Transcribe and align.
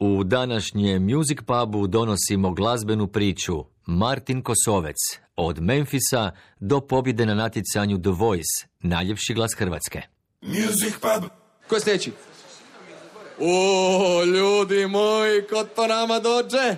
U 0.00 0.24
današnjem 0.24 1.02
Music 1.02 1.38
Pubu 1.46 1.86
donosimo 1.86 2.50
glazbenu 2.50 3.06
priču 3.06 3.64
Martin 3.86 4.42
Kosovec, 4.42 4.96
od 5.36 5.60
Memfisa 5.60 6.30
do 6.60 6.80
pobjede 6.80 7.26
na 7.26 7.34
natjecanju 7.34 7.98
The 7.98 8.10
Voice, 8.10 8.66
najljepši 8.80 9.34
glas 9.34 9.50
Hrvatske. 9.56 10.02
Music 10.42 10.94
Pub. 11.00 11.30
Ko 11.68 11.74
je 11.74 11.80
sljedeći? 11.80 12.12
O, 13.40 14.24
ljudi 14.24 14.86
moji, 14.86 15.42
ko 15.50 15.64
to 15.64 15.86
nama 15.86 16.18
dođe? 16.18 16.58
E, 16.58 16.76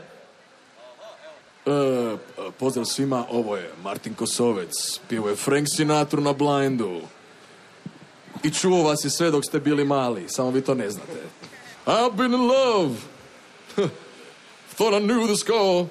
pozdrav 2.58 2.84
svima, 2.84 3.26
ovo 3.30 3.56
je 3.56 3.70
Martin 3.82 4.14
Kosovec, 4.14 5.00
pio 5.08 5.22
je 5.22 5.36
Frank 5.36 5.68
Sinatra 5.76 6.20
na 6.20 6.32
blindu. 6.32 7.00
I 8.42 8.50
čuo 8.50 8.82
vas 8.82 9.04
je 9.04 9.10
sve 9.10 9.30
dok 9.30 9.44
ste 9.44 9.60
bili 9.60 9.84
mali, 9.84 10.28
samo 10.28 10.50
vi 10.50 10.60
to 10.60 10.74
ne 10.74 10.90
znate. 10.90 11.50
I've 11.90 12.16
been 12.16 12.32
in 12.32 12.48
love. 12.48 13.04
Thought 14.76 14.94
I 14.94 15.00
knew 15.00 15.26
the 15.26 15.36
score. 15.36 15.88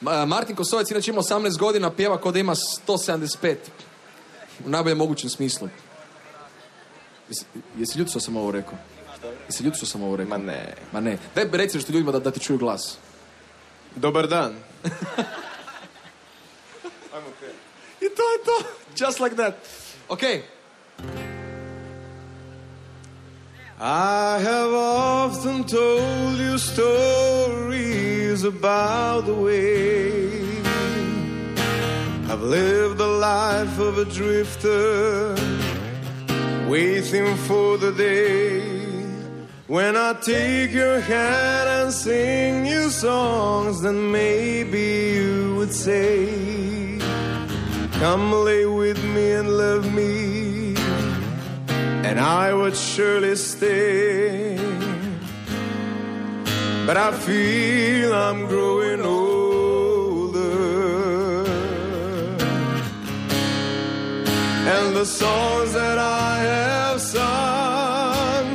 Ma, 0.00 0.24
Martin 0.24 0.56
Kosovec 0.56 0.90
inače 0.90 1.10
ima 1.10 1.20
18 1.20 1.58
godina, 1.58 1.90
pjeva 1.90 2.18
kod 2.20 2.34
da 2.34 2.40
ima 2.40 2.54
175. 2.54 3.56
U 4.66 4.68
najboljem 4.68 4.98
mogućem 4.98 5.30
smislu. 5.30 5.68
Jesi, 7.28 7.44
jesi 7.78 7.98
ljud 7.98 8.10
što 8.10 8.20
sam 8.20 8.36
ovo 8.36 8.50
rekao? 8.50 8.78
Jesi 9.46 9.64
ljud 9.64 9.76
što 9.76 9.86
sam 9.86 10.02
ovo 10.02 10.16
rekao? 10.16 10.38
Ma 10.38 10.44
ne. 10.44 10.74
Ma 10.92 11.00
ne. 11.00 11.18
Daj 11.34 11.44
reci 11.52 11.76
nešto 11.76 11.92
ljudima 11.92 12.12
da, 12.12 12.18
da 12.18 12.30
ti 12.30 12.40
čuju 12.40 12.58
glas. 12.58 12.96
Dobar 13.96 14.28
dan. 14.28 14.54
I 18.00 18.08
to 18.08 18.22
je 18.22 18.44
to. 18.44 18.64
Just 19.04 19.20
like 19.20 19.36
that. 19.36 19.54
Ok. 20.08 20.22
I 23.80 24.40
have 24.40 24.72
often 24.72 25.62
told 25.62 26.36
you 26.36 26.58
stories 26.58 28.42
about 28.42 29.26
the 29.26 29.34
way 29.34 30.32
I've 32.28 32.42
lived 32.42 32.98
the 32.98 33.06
life 33.06 33.78
of 33.78 33.98
a 33.98 34.04
drifter, 34.04 35.36
waiting 36.68 37.36
for 37.36 37.78
the 37.78 37.92
day 37.92 38.62
when 39.68 39.96
I 39.96 40.14
take 40.22 40.72
your 40.72 40.98
hand 40.98 41.68
and 41.68 41.92
sing 41.92 42.66
you 42.66 42.90
songs. 42.90 43.82
Then 43.82 44.10
maybe 44.10 45.14
you 45.14 45.54
would 45.54 45.72
say, 45.72 46.98
Come 47.92 48.32
lay 48.32 48.66
with 48.66 49.00
me 49.04 49.30
and 49.34 49.56
love 49.56 49.94
me 49.94 50.37
and 52.08 52.18
I 52.18 52.54
would 52.54 52.74
surely 52.74 53.36
stay. 53.36 54.56
But 56.86 56.96
I 56.96 57.12
feel 57.26 58.14
I'm 58.14 58.46
growing 58.46 59.02
older, 59.02 60.40
and 64.74 64.96
the 64.96 65.04
songs 65.04 65.70
that 65.74 65.98
I 65.98 66.38
have 66.52 66.98
sung 66.98 68.46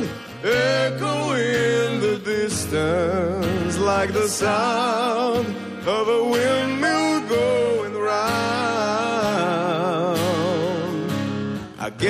echo 0.42 1.16
in 1.34 2.00
the 2.06 2.16
distance 2.24 3.78
like 3.78 4.12
the 4.12 4.26
sound 4.26 5.46
of 5.86 6.08
a 6.08 6.20
windmill 6.32 6.93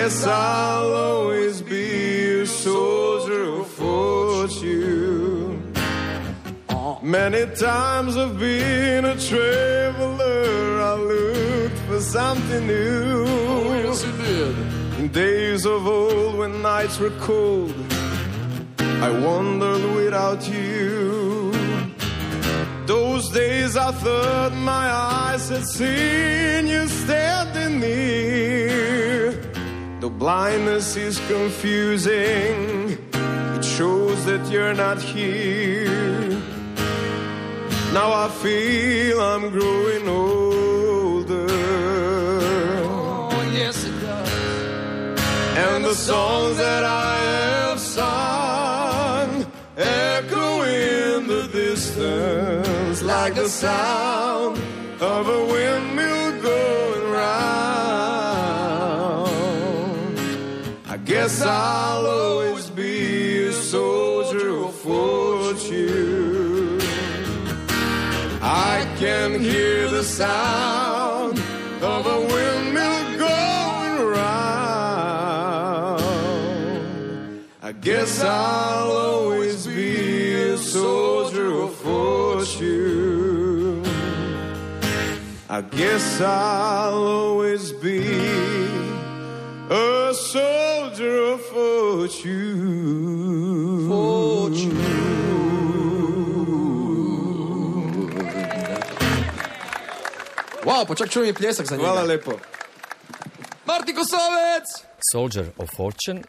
Guess 0.05 0.27
I'll 0.27 0.93
always 0.93 1.63
be 1.63 2.43
a 2.43 2.47
soldier 2.47 3.61
of 3.61 3.67
fortune. 3.69 5.73
Many 7.01 7.47
times 7.55 8.19
I've 8.19 8.39
been 8.39 9.07
a 9.07 9.19
traveler. 9.19 10.83
I 10.91 10.95
looked 10.97 11.79
for 11.89 12.01
something 12.01 12.67
new. 12.67 13.25
Yes, 13.85 14.05
you 14.05 14.13
did. 14.19 14.55
In 14.99 15.09
days 15.09 15.65
of 15.65 15.87
old 15.87 16.37
when 16.37 16.61
nights 16.61 16.99
were 16.99 17.17
cold, 17.21 17.75
I 18.79 19.09
wandered 19.09 19.85
without 19.97 20.47
you. 20.47 21.51
Those 22.85 23.31
days 23.31 23.75
I 23.79 23.91
thought 23.91 24.53
my 24.53 24.87
eyes 24.93 25.49
had 25.49 25.67
seen 25.67 26.67
you 26.67 26.89
standing 26.89 27.81
near. 27.81 29.24
The 30.05 30.11
blindness 30.11 30.97
is 30.97 31.19
confusing, 31.29 32.99
it 33.57 33.65
shows 33.65 34.27
that 34.27 34.47
you're 34.53 34.75
not 34.75 35.01
here. 35.01 36.29
Now 37.95 38.13
I 38.13 38.29
feel 38.29 39.19
I'm 39.19 39.49
growing 39.49 40.07
older. 40.07 41.47
Oh, 42.85 43.51
yes, 43.51 43.83
it 43.85 43.99
does. 44.03 44.29
And 45.57 45.83
the 45.83 45.95
songs 45.95 46.59
that 46.59 46.85
I 46.85 47.17
have 47.17 47.81
sung 47.81 49.47
echo 49.79 50.65
in 50.65 51.27
the 51.27 51.49
distance 51.51 53.03
like 53.03 53.37
the 53.37 53.49
sound 53.49 54.59
of 55.01 55.29
a 55.29 55.47
windmill 55.47 56.14
I 61.25 61.27
guess 61.27 61.41
I'll 61.41 62.07
always 62.07 62.69
be 62.69 63.47
a 63.47 63.53
soldier 63.55 64.63
of 64.63 64.75
fortune. 64.75 66.79
I 68.43 68.87
can 68.99 69.41
hear 69.41 69.89
the 69.89 70.05
sound 70.05 71.39
of 71.81 72.07
a 72.07 72.21
windmill 72.21 73.17
going 73.17 74.07
round. 74.07 76.03
I 77.63 77.73
guess 77.73 78.23
I'll 78.23 78.93
always 78.93 79.67
be 79.67 80.35
a 80.35 80.59
soldier 80.59 81.55
of 81.55 81.75
fortune. 81.75 83.83
I 85.49 85.63
guess 85.63 86.21
I'll 86.21 86.95
always 86.95 87.44
fortune. 93.89 94.75
Wow, 100.65 100.87
pa 100.89 100.95
čak 100.95 101.11
čujem 101.11 101.31
i 101.31 101.35
pljesak 101.35 101.67
za 101.67 101.77
njega. 101.77 101.89
Hvala 101.89 102.03
lepo. 102.03 102.33
Martin 103.67 103.95
Kosovec! 103.97 104.65
Soldier 105.13 105.51
of 105.59 105.71
Fortune, 105.77 106.23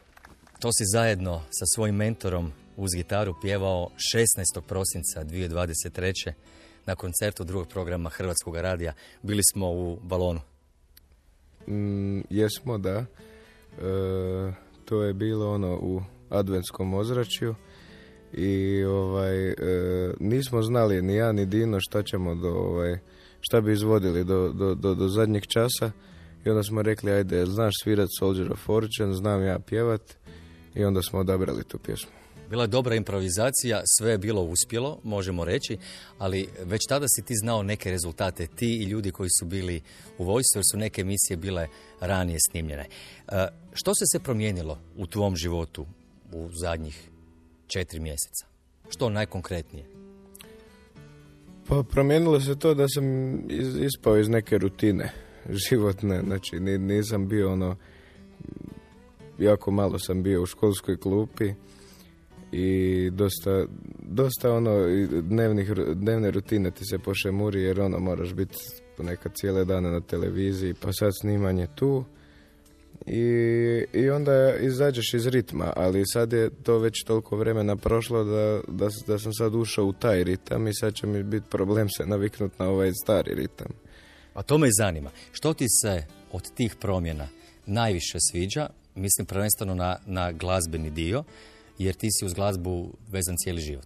to 0.59 0.69
si 0.73 0.83
zajedno 0.93 1.41
sa 1.49 1.65
svojim 1.75 1.95
mentorom 1.95 2.51
uz 2.77 2.91
gitaru 2.95 3.35
pjevao 3.41 3.89
16. 4.15 4.61
prosinca 4.61 5.23
2023. 5.23 6.33
na 6.85 6.95
koncertu 6.95 7.43
drugog 7.43 7.67
programa 7.67 8.09
Hrvatskog 8.09 8.55
radija. 8.55 8.93
Bili 9.21 9.41
smo 9.51 9.71
u 9.71 9.99
balonu. 10.01 10.41
Mm, 11.67 12.21
jesmo, 12.29 12.77
da. 12.77 13.05
E, 13.81 14.64
to 14.85 15.03
je 15.03 15.13
bilo 15.13 15.53
ono 15.53 15.79
u 15.81 16.01
adventskom 16.29 16.93
ozračju 16.93 17.55
i 18.33 18.83
ovaj 18.83 19.49
e, 19.49 19.55
nismo 20.19 20.61
znali 20.61 21.01
ni 21.01 21.15
ja 21.15 21.31
ni 21.31 21.45
Dino 21.45 21.79
šta 21.79 22.03
ćemo 22.03 22.35
do 22.35 22.49
ovaj 22.49 22.99
šta 23.47 23.61
bi 23.61 23.73
izvodili 23.73 24.23
do, 24.23 24.49
do, 24.49 24.75
do, 24.75 24.95
do 24.95 25.07
zadnjeg 25.07 25.45
časa. 25.47 25.91
I 26.45 26.49
onda 26.49 26.63
smo 26.63 26.81
rekli 26.81 27.11
ajde 27.11 27.45
znaš 27.45 27.73
svirat 27.83 28.09
Soldier 28.19 28.51
of 28.51 28.59
Fortune 28.59 29.13
znam 29.13 29.43
ja 29.43 29.59
pjevat. 29.59 30.01
I 30.75 30.85
onda 30.85 31.01
smo 31.01 31.19
odabrali 31.19 31.63
tu 31.63 31.77
pjesmu. 31.77 32.24
Bila 32.49 32.63
je 32.63 32.67
dobra 32.67 32.95
improvizacija, 32.95 33.81
sve 33.97 34.11
je 34.11 34.17
bilo 34.17 34.41
uspjelo, 34.41 34.99
možemo 35.03 35.45
reći, 35.45 35.77
ali 36.17 36.49
već 36.63 36.81
tada 36.89 37.05
si 37.07 37.21
ti 37.21 37.33
znao 37.35 37.63
neke 37.63 37.91
rezultate, 37.91 38.47
ti 38.47 38.79
i 38.81 38.83
ljudi 38.85 39.11
koji 39.11 39.29
su 39.39 39.45
bili 39.45 39.81
u 40.17 40.23
vojsku, 40.23 40.57
jer 40.57 40.63
su 40.71 40.77
neke 40.77 41.01
emisije 41.01 41.37
bile 41.37 41.67
ranije 41.99 42.37
snimljene. 42.51 42.85
E, 43.27 43.47
što 43.73 43.95
se 43.95 44.05
se 44.11 44.19
promijenilo 44.19 44.79
u 44.97 45.07
tvom 45.07 45.35
životu 45.35 45.85
u 46.33 46.49
zadnjih 46.61 47.09
četiri 47.67 47.99
mjeseca? 47.99 48.45
Što 48.89 49.09
najkonkretnije? 49.09 49.85
Pa 51.67 51.83
promijenilo 51.83 52.39
se 52.41 52.59
to 52.59 52.73
da 52.73 52.87
sam 52.87 53.03
ispao 53.85 54.17
iz 54.17 54.29
neke 54.29 54.57
rutine 54.57 55.13
životne, 55.49 56.21
znači 56.21 56.59
ni- 56.59 56.77
nisam 56.77 57.27
bio 57.27 57.53
ono, 57.53 57.75
jako 59.39 59.71
malo 59.71 59.99
sam 59.99 60.23
bio 60.23 60.43
u 60.43 60.45
školskoj 60.45 60.97
klupi 60.97 61.53
i 62.57 63.09
dosta, 63.09 63.65
dosta 63.99 64.53
ono 64.53 64.85
dnevnih, 65.21 65.71
dnevne 65.93 66.31
rutine 66.31 66.71
ti 66.71 66.85
se 66.85 66.99
pošemuri 66.99 67.61
jer 67.61 67.81
ono 67.81 67.99
moraš 67.99 68.33
biti 68.33 68.55
ponekad 68.97 69.31
cijele 69.35 69.65
dane 69.65 69.91
na 69.91 70.01
televiziji 70.01 70.73
pa 70.73 70.93
sad 70.93 71.11
snimanje 71.21 71.67
tu 71.75 72.03
I, 73.05 73.85
I 73.93 74.09
onda 74.09 74.55
izađeš 74.55 75.13
iz 75.13 75.27
ritma, 75.27 75.73
ali 75.75 76.03
sad 76.05 76.33
je 76.33 76.49
to 76.63 76.79
već 76.79 77.03
toliko 77.03 77.37
vremena 77.37 77.75
prošlo 77.75 78.23
da, 78.23 78.61
da, 78.67 78.89
da 79.07 79.19
sam 79.19 79.33
sad 79.33 79.55
ušao 79.55 79.85
u 79.85 79.93
taj 79.93 80.23
ritam 80.23 80.67
i 80.67 80.73
sad 80.73 80.93
će 80.93 81.07
mi 81.07 81.23
biti 81.23 81.45
problem 81.49 81.89
se 81.89 82.05
naviknuti 82.05 82.55
na 82.59 82.69
ovaj 82.69 82.91
stari 83.03 83.35
ritam. 83.35 83.67
A 84.33 84.43
to 84.43 84.57
me 84.57 84.67
zanima. 84.71 85.09
Što 85.31 85.53
ti 85.53 85.65
se 85.81 86.03
od 86.31 86.53
tih 86.55 86.75
promjena 86.75 87.27
najviše 87.65 88.17
sviđa? 88.31 88.69
Mislim 88.95 89.25
prvenstveno 89.25 89.75
na, 89.75 89.97
na 90.05 90.31
glazbeni 90.31 90.89
dio, 90.89 91.23
jer 91.77 91.95
ti 91.95 92.07
si 92.11 92.25
uz 92.25 92.33
glazbu 92.33 92.93
vezan 93.11 93.35
cijeli 93.43 93.61
život. 93.61 93.85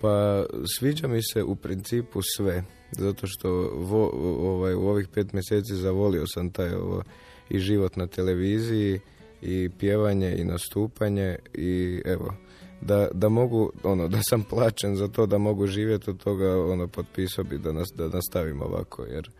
Pa 0.00 0.46
sviđa 0.78 1.08
mi 1.08 1.22
se 1.22 1.42
u 1.42 1.56
principu 1.56 2.20
sve, 2.36 2.64
zato 2.90 3.26
što 3.26 3.50
vo, 3.74 4.10
ovaj, 4.54 4.74
u 4.74 4.80
ovih 4.80 5.08
pet 5.08 5.32
mjeseci 5.32 5.74
zavolio 5.74 6.24
sam 6.26 6.50
taj 6.50 6.74
ovo, 6.74 7.02
i 7.50 7.58
život 7.58 7.96
na 7.96 8.06
televiziji 8.06 9.00
i 9.42 9.70
pjevanje 9.78 10.36
i 10.38 10.44
nastupanje 10.44 11.36
i 11.54 12.02
evo 12.04 12.34
da, 12.80 13.08
da 13.12 13.28
mogu, 13.28 13.72
ono, 13.82 14.08
da 14.08 14.18
sam 14.28 14.42
plaćen 14.42 14.96
za 14.96 15.08
to 15.08 15.26
da 15.26 15.38
mogu 15.38 15.66
živjeti 15.66 16.10
od 16.10 16.18
toga, 16.18 16.64
ono, 16.64 16.88
potpisao 16.88 17.44
bi 17.44 17.58
da, 17.58 17.72
nas, 17.72 17.88
da 17.94 18.08
nastavim 18.08 18.62
ovako, 18.62 19.04
jer 19.04 19.30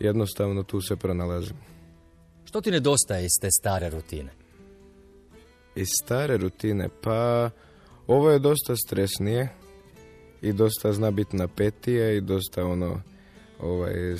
jednostavno 0.00 0.62
tu 0.62 0.80
se 0.80 0.96
pronalazim. 0.96 1.56
Što 2.44 2.60
ti 2.60 2.70
nedostaje 2.70 3.24
iz 3.24 3.30
te 3.40 3.48
stare 3.60 3.90
rutine? 3.90 4.39
Iz 5.74 5.86
stare 6.02 6.36
rutine, 6.36 6.88
pa 7.02 7.50
ovo 8.06 8.30
je 8.30 8.38
dosta 8.38 8.76
stresnije 8.76 9.48
i 10.42 10.52
dosta 10.52 10.92
zna 10.92 11.10
biti 11.10 11.36
napetije 11.36 12.16
i 12.16 12.20
dosta 12.20 12.64
ono, 12.64 13.00
ovaj, 13.60 14.12
e, 14.12 14.16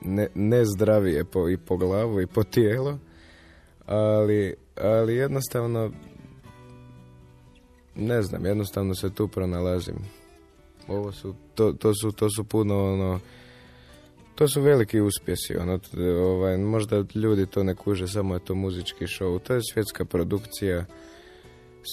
ne, 0.00 0.28
nezdravije 0.34 1.24
po, 1.24 1.48
i 1.48 1.56
po 1.56 1.76
glavu 1.76 2.20
i 2.20 2.26
po 2.26 2.42
tijelo, 2.44 2.98
ali, 3.86 4.54
ali 4.76 5.16
jednostavno 5.16 5.90
ne 7.94 8.22
znam, 8.22 8.46
jednostavno 8.46 8.94
se 8.94 9.14
tu 9.14 9.28
pronalazim. 9.28 9.96
Ovo 10.88 11.12
su, 11.12 11.34
to, 11.54 11.72
to 11.72 11.94
su, 11.94 12.12
to 12.12 12.30
su 12.30 12.44
puno 12.44 12.92
ono, 12.92 13.20
to 14.36 14.48
su 14.48 14.62
veliki 14.62 15.00
uspjesi, 15.00 15.56
ono, 15.56 15.80
ovaj, 16.20 16.58
možda 16.58 17.04
ljudi 17.14 17.46
to 17.46 17.62
ne 17.62 17.74
kuže, 17.74 18.08
samo 18.08 18.34
je 18.34 18.44
to 18.44 18.54
muzički 18.54 19.04
show, 19.04 19.38
to 19.38 19.54
je 19.54 19.60
svjetska 19.72 20.04
produkcija, 20.04 20.84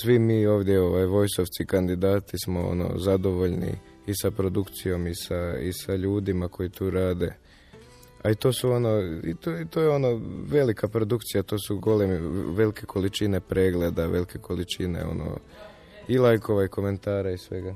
svi 0.01 0.19
mi 0.19 0.45
ovdje, 0.45 0.81
ovaj, 0.81 1.05
vojsovci, 1.05 1.65
kandidati 1.65 2.37
smo, 2.43 2.67
ono, 2.67 2.97
zadovoljni 2.97 3.77
i 4.07 4.13
sa 4.15 4.31
produkcijom 4.31 5.07
i 5.07 5.15
sa, 5.15 5.57
i 5.59 5.73
sa 5.73 5.95
ljudima 5.95 6.47
koji 6.47 6.69
tu 6.69 6.89
rade. 6.89 7.35
A 8.23 8.29
i 8.29 8.35
to 8.35 8.53
su 8.53 8.71
ono, 8.71 9.01
i 9.23 9.35
to, 9.35 9.59
i 9.59 9.65
to 9.65 9.81
je 9.81 9.89
ono 9.89 10.21
velika 10.47 10.87
produkcija, 10.87 11.43
to 11.43 11.59
su 11.59 11.79
goleme, 11.79 12.19
velike 12.55 12.85
količine 12.85 13.39
pregleda, 13.39 14.07
velike 14.07 14.39
količine 14.39 15.05
ono 15.05 15.37
i 16.07 16.17
lajkova 16.17 16.65
i 16.65 16.67
komentara 16.67 17.31
i 17.31 17.37
svega. 17.37 17.75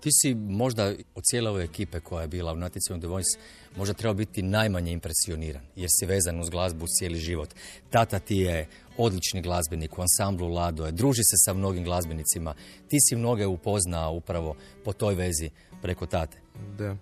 Ti 0.00 0.08
si 0.12 0.34
možda 0.34 0.94
od 1.14 1.24
cijele 1.24 1.50
ove 1.50 1.64
ekipe 1.64 2.00
koja 2.00 2.22
je 2.22 2.28
bila 2.28 2.52
u 2.52 2.56
natjecanju 2.56 3.00
The 3.00 3.08
Voice 3.08 3.38
možda 3.76 3.94
trebao 3.94 4.14
biti 4.14 4.42
najmanje 4.42 4.92
impresioniran 4.92 5.62
jer 5.76 5.88
si 5.92 6.06
vezan 6.06 6.40
uz 6.40 6.48
glazbu 6.48 6.86
cijeli 6.98 7.18
život. 7.18 7.48
Tata 7.90 8.18
ti 8.18 8.36
je 8.36 8.68
odlični 8.96 9.42
glazbenik 9.42 9.98
u 9.98 10.02
ansamblu 10.02 10.48
Lado 10.48 10.86
je, 10.86 10.92
druži 10.92 11.22
se 11.22 11.36
sa 11.36 11.52
mnogim 11.52 11.84
glazbenicima. 11.84 12.54
Ti 12.88 12.96
si 13.00 13.16
mnoge 13.16 13.46
upoznao 13.46 14.12
upravo 14.12 14.56
po 14.84 14.92
toj 14.92 15.14
vezi 15.14 15.50
preko 15.82 16.06
tate. 16.06 16.38
Da. 16.78 16.96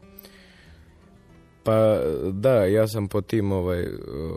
Pa 1.62 2.00
da, 2.32 2.64
ja 2.64 2.88
sam 2.88 3.08
po 3.08 3.20
tim 3.20 3.52
ovaj, 3.52 3.87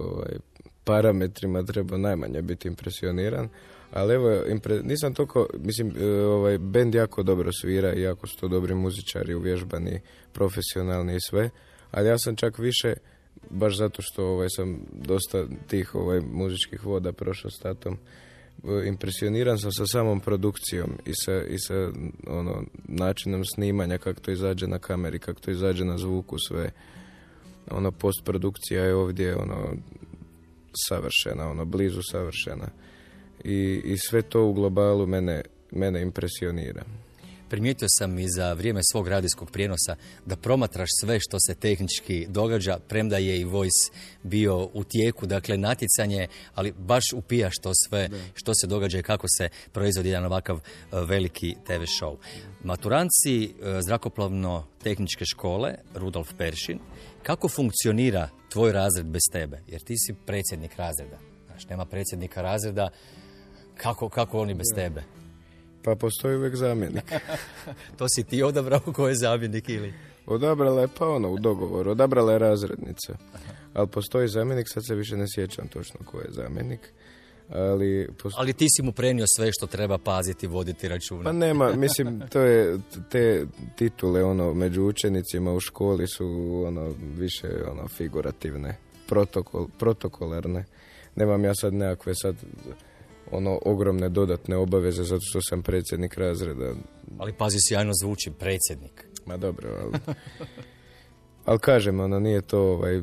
ovaj 0.03 0.38
parametrima 0.83 1.63
trebao 1.63 1.97
najmanje 1.97 2.41
biti 2.41 2.67
impresioniran. 2.67 3.50
Ali 3.94 4.13
evo, 4.13 4.45
impre, 4.50 4.81
nisam 4.83 5.13
toliko, 5.13 5.47
mislim, 5.59 5.94
e, 5.97 6.06
ovaj, 6.15 6.57
bend 6.57 6.95
jako 6.95 7.24
dobro 7.24 7.51
svira 7.53 7.94
i 7.94 8.01
jako 8.01 8.27
su 8.27 8.38
to 8.38 8.47
dobri 8.47 8.75
muzičari, 8.75 9.36
uvježbani, 9.36 10.00
profesionalni 10.33 11.15
i 11.15 11.21
sve. 11.21 11.50
Ali 11.91 12.07
ja 12.07 12.18
sam 12.18 12.36
čak 12.36 12.59
više, 12.59 12.94
baš 13.50 13.77
zato 13.77 14.01
što 14.01 14.25
ovaj, 14.25 14.47
sam 14.50 14.80
dosta 14.91 15.45
tih 15.68 15.95
ovaj, 15.95 16.19
muzičkih 16.19 16.86
voda 16.86 17.12
prošao 17.12 17.51
s 17.51 17.59
tatom, 17.59 17.97
e, 18.63 18.88
impresioniran 18.88 19.57
sam 19.59 19.71
sa 19.71 19.86
samom 19.86 20.19
produkcijom 20.19 20.89
i 21.06 21.12
sa, 21.13 21.44
i 21.44 21.59
sa 21.59 21.91
ono, 22.27 22.63
načinom 22.88 23.45
snimanja, 23.45 23.97
kako 23.97 24.19
to 24.19 24.31
izađe 24.31 24.68
na 24.68 24.80
kameri, 24.80 25.19
kako 25.19 25.39
to 25.39 25.51
izađe 25.51 25.86
na 25.86 25.97
zvuku, 25.97 26.38
sve. 26.47 26.71
Ono, 27.71 27.91
postprodukcija 27.91 28.83
je 28.83 28.95
ovdje 28.95 29.36
ono, 29.36 29.74
savršena, 30.88 31.50
ono, 31.50 31.65
blizu 31.65 32.01
savršena 32.12 32.68
i, 33.44 33.81
i 33.86 33.97
sve 33.97 34.21
to 34.21 34.45
u 34.45 34.53
globalu 34.53 35.07
mene, 35.07 35.41
mene 35.71 36.01
impresionira. 36.01 36.83
Primijetio 37.50 37.88
sam 37.89 38.19
i 38.19 38.30
za 38.30 38.53
vrijeme 38.53 38.81
svog 38.91 39.07
radijskog 39.07 39.51
prijenosa 39.51 39.95
da 40.25 40.36
promatraš 40.36 40.89
sve 41.00 41.19
što 41.19 41.39
se 41.39 41.56
tehnički 41.56 42.25
događa, 42.30 42.80
premda 42.88 43.18
je 43.18 43.39
i 43.39 43.44
Voice 43.44 43.91
bio 44.24 44.69
u 44.74 44.83
tijeku, 44.83 45.25
dakle 45.25 45.57
natjecanje, 45.57 46.27
ali 46.56 46.71
baš 46.71 47.03
upijaš 47.13 47.57
to 47.62 47.71
sve 47.88 48.09
što 48.33 48.53
se 48.53 48.68
događa 48.68 49.00
i 49.00 49.03
kako 49.03 49.27
se 49.38 49.50
proizvodi 49.71 50.09
jedan 50.09 50.25
ovakav 50.25 50.57
e, 50.57 50.62
veliki 51.07 51.56
TV 51.65 51.83
show. 52.01 52.18
Maturanci 52.63 53.44
e, 53.44 53.50
zrakoplovno-tehničke 53.81 55.25
škole, 55.25 55.75
Rudolf 55.95 56.33
Peršin, 56.38 56.80
kako 57.24 57.50
funkcionira 57.50 58.30
tvoj 58.50 58.71
razred 58.71 59.06
bez 59.06 59.21
tebe? 59.31 59.62
Jer 59.68 59.81
ti 59.81 59.97
si 59.97 60.13
predsjednik 60.25 60.75
razreda. 60.75 61.19
Znaš, 61.45 61.69
nema 61.69 61.86
predsjednika 61.86 62.41
razreda, 62.41 62.89
kako, 63.81 64.09
kako 64.09 64.39
oni 64.39 64.53
bez 64.53 64.67
tebe? 64.75 65.03
Pa 65.83 65.95
postoji 65.95 66.37
uvijek 66.37 66.55
zamjenik. 66.55 67.13
to 67.97 68.05
si 68.09 68.23
ti 68.23 68.43
odabrao 68.43 68.79
ko 68.79 69.07
je 69.07 69.15
zamjenik 69.15 69.69
ili? 69.69 69.93
Odabrala 70.25 70.81
je 70.81 70.87
pa 70.97 71.07
ono 71.07 71.29
u 71.29 71.39
dogovoru, 71.39 71.91
odabrala 71.91 72.33
je 72.33 72.39
razrednica. 72.39 73.13
Ali 73.73 73.87
postoji 73.87 74.27
zamjenik, 74.27 74.67
sad 74.69 74.85
se 74.85 74.95
više 74.95 75.17
ne 75.17 75.25
sjećam 75.35 75.67
točno 75.67 75.99
ko 76.05 76.19
je 76.19 76.27
zamjenik. 76.29 76.79
Ali, 77.53 78.07
ali 78.37 78.53
ti 78.53 78.65
si 78.69 78.83
mu 78.83 78.91
prenio 78.91 79.25
sve 79.37 79.51
što 79.51 79.67
treba 79.67 79.97
paziti, 79.97 80.47
voditi 80.47 80.87
računa. 80.87 81.23
Pa 81.23 81.31
nema, 81.31 81.73
mislim, 81.73 82.21
to 82.29 82.39
je, 82.39 82.77
te 83.11 83.45
titule 83.75 84.23
ono, 84.23 84.53
među 84.53 84.83
učenicima 84.83 85.53
u 85.53 85.59
školi 85.59 86.07
su 86.07 86.63
ono, 86.67 86.93
više 87.17 87.47
ono, 87.71 87.87
figurativne, 87.87 88.77
protokol, 89.07 89.67
protokolarne. 89.79 90.65
Nemam 91.15 91.43
ja 91.43 91.55
sad 91.55 91.73
nekakve 91.73 92.15
sad 92.15 92.35
ono 93.31 93.59
ogromne 93.65 94.09
dodatne 94.09 94.57
obaveze 94.57 95.03
zato 95.03 95.21
što 95.21 95.41
sam 95.41 95.63
predsjednik 95.63 96.17
razreda. 96.17 96.73
Ali 97.17 97.33
pazi, 97.33 97.57
sjajno 97.67 97.91
zvuči 98.01 98.31
predsjednik. 98.39 99.05
Ma 99.25 99.38
dobro, 99.38 99.69
ali... 99.81 100.15
Ali 101.45 101.59
kažem, 101.59 102.00
ono, 102.00 102.19
nije 102.19 102.41
to 102.41 102.62
ovaj, 102.62 103.01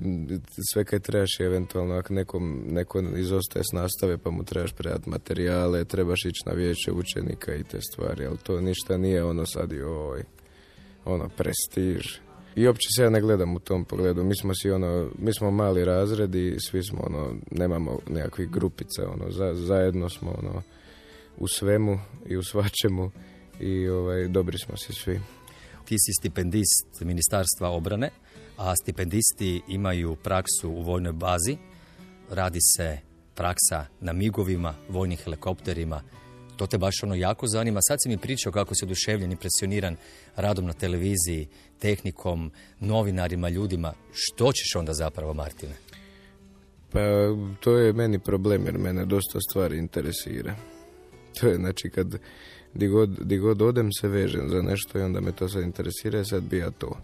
sve 0.72 0.84
kaj 0.84 0.98
trebaš 1.00 1.40
je 1.40 1.46
eventualno 1.46 1.94
ako 1.94 2.12
nekom, 2.12 2.64
neko 2.66 3.00
izostaje 3.00 3.62
s 3.64 3.72
nastave 3.72 4.18
pa 4.18 4.30
mu 4.30 4.44
trebaš 4.44 4.72
predati 4.72 5.10
materijale, 5.10 5.84
trebaš 5.84 6.24
ići 6.24 6.42
na 6.46 6.52
vijeće 6.52 6.92
učenika 6.92 7.54
i 7.54 7.64
te 7.64 7.80
stvari, 7.80 8.26
ali 8.26 8.38
to 8.38 8.60
ništa 8.60 8.96
nije 8.96 9.24
ono 9.24 9.46
sad 9.46 9.72
i 9.72 9.82
ovaj, 9.82 10.22
ono, 11.04 11.28
prestiž. 11.36 12.25
I 12.56 12.66
uopće 12.66 12.88
se 12.96 13.02
ja 13.02 13.10
ne 13.10 13.20
gledam 13.20 13.56
u 13.56 13.58
tom 13.58 13.84
pogledu. 13.84 14.24
Mi 14.24 14.36
smo 14.36 14.54
si 14.54 14.70
ono, 14.70 15.10
mi 15.18 15.34
smo 15.34 15.50
mali 15.50 15.84
razred 15.84 16.34
i 16.34 16.56
svi 16.60 16.82
smo 16.82 17.00
ono, 17.00 17.34
nemamo 17.50 17.98
nekakvih 18.08 18.50
grupica, 18.50 19.10
ono, 19.10 19.30
za, 19.30 19.54
zajedno 19.54 20.08
smo 20.08 20.30
ono, 20.38 20.62
u 21.38 21.48
svemu 21.48 21.98
i 22.26 22.36
u 22.36 22.42
svačemu 22.42 23.10
i 23.60 23.88
ovaj, 23.88 24.28
dobri 24.28 24.58
smo 24.58 24.76
si 24.76 24.92
svi. 24.92 25.20
Ti 25.84 25.96
si 25.98 26.12
stipendist 26.20 27.00
Ministarstva 27.00 27.68
obrane, 27.68 28.10
a 28.56 28.76
stipendisti 28.82 29.62
imaju 29.68 30.16
praksu 30.16 30.70
u 30.70 30.82
vojnoj 30.82 31.12
bazi. 31.12 31.56
Radi 32.30 32.58
se 32.76 32.98
praksa 33.34 33.86
na 34.00 34.12
migovima, 34.12 34.74
vojnim 34.88 35.18
helikopterima, 35.18 36.02
to 36.56 36.66
te 36.66 36.78
baš 36.78 37.02
ono 37.02 37.14
jako 37.14 37.46
zanima. 37.46 37.80
Sad 37.82 37.98
si 38.02 38.08
mi 38.08 38.18
pričao 38.18 38.52
kako 38.52 38.74
si 38.74 38.84
oduševljen, 38.84 39.32
impresioniran 39.32 39.96
radom 40.36 40.66
na 40.66 40.72
televiziji, 40.72 41.48
tehnikom, 41.78 42.50
novinarima, 42.80 43.48
ljudima. 43.48 43.92
Što 44.12 44.52
ćeš 44.52 44.76
onda 44.76 44.94
zapravo, 44.94 45.34
Martine? 45.34 45.74
Pa 46.92 47.00
to 47.60 47.76
je 47.76 47.92
meni 47.92 48.18
problem 48.18 48.66
jer 48.66 48.78
mene 48.78 49.04
dosta 49.04 49.40
stvari 49.40 49.78
interesira. 49.78 50.56
To 51.40 51.46
je 51.46 51.56
znači 51.56 51.90
kad 51.90 52.18
di 52.74 52.88
god, 52.88 53.10
di 53.10 53.38
god 53.38 53.62
odem 53.62 53.92
se 53.92 54.08
vežem 54.08 54.48
za 54.48 54.62
nešto 54.62 54.98
i 54.98 55.02
onda 55.02 55.20
me 55.20 55.32
to 55.32 55.48
sad 55.48 55.62
interesira 55.62 56.24
sad 56.24 56.42
bi 56.42 56.58
ja 56.58 56.70
to. 56.70 56.96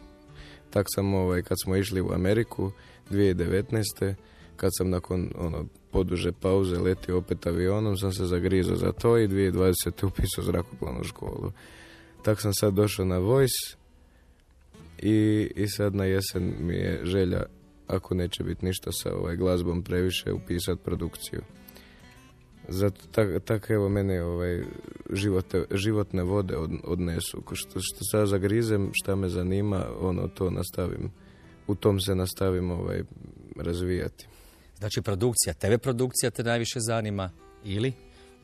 Tak 0.70 0.86
sam 0.94 1.14
ovaj, 1.14 1.42
kad 1.42 1.58
smo 1.62 1.76
išli 1.76 2.00
u 2.00 2.12
Ameriku 2.12 2.70
2019. 3.10 4.14
kad 4.56 4.70
sam 4.78 4.90
nakon 4.90 5.30
ono, 5.38 5.66
poduže 5.92 6.32
pauze 6.32 6.78
letio 6.78 7.18
opet 7.18 7.46
avionom, 7.46 7.96
sam 7.96 8.12
se 8.12 8.26
zagrizao 8.26 8.76
za 8.76 8.92
to 8.92 9.18
i 9.18 9.28
2020. 9.28 10.06
upisao 10.06 10.44
zrakoplovnu 10.44 11.04
školu. 11.04 11.52
Tak 12.22 12.40
sam 12.40 12.54
sad 12.54 12.74
došao 12.74 13.04
na 13.04 13.18
Voice 13.18 13.76
i, 14.98 15.50
i 15.56 15.68
sad 15.68 15.94
na 15.94 16.04
jesen 16.04 16.54
mi 16.60 16.74
je 16.74 17.00
želja 17.04 17.42
ako 17.86 18.14
neće 18.14 18.44
biti 18.44 18.66
ništa 18.66 18.92
sa 18.92 19.14
ovaj 19.14 19.36
glazbom 19.36 19.82
previše, 19.82 20.32
upisat 20.32 20.78
produkciju. 20.84 21.40
Zato 22.68 23.00
tak, 23.10 23.44
tak 23.44 23.70
evo 23.70 23.88
mene 23.88 24.24
ovaj, 24.24 24.62
živote, 25.10 25.64
životne 25.70 26.22
vode 26.22 26.56
od, 26.56 26.70
odnesu. 26.84 27.42
Što, 27.52 27.80
što 27.80 27.98
sad 28.10 28.28
zagrizem, 28.28 28.90
šta 28.92 29.16
me 29.16 29.28
zanima, 29.28 29.86
ono 30.00 30.28
to 30.28 30.50
nastavim. 30.50 31.10
U 31.66 31.74
tom 31.74 32.00
se 32.00 32.14
nastavim 32.14 32.70
ovaj, 32.70 33.02
razvijati. 33.56 34.26
Znači 34.82 35.02
produkcija, 35.02 35.54
TV 35.54 35.74
produkcija 35.82 36.30
te 36.30 36.44
najviše 36.44 36.80
zanima 36.80 37.30
ili 37.64 37.92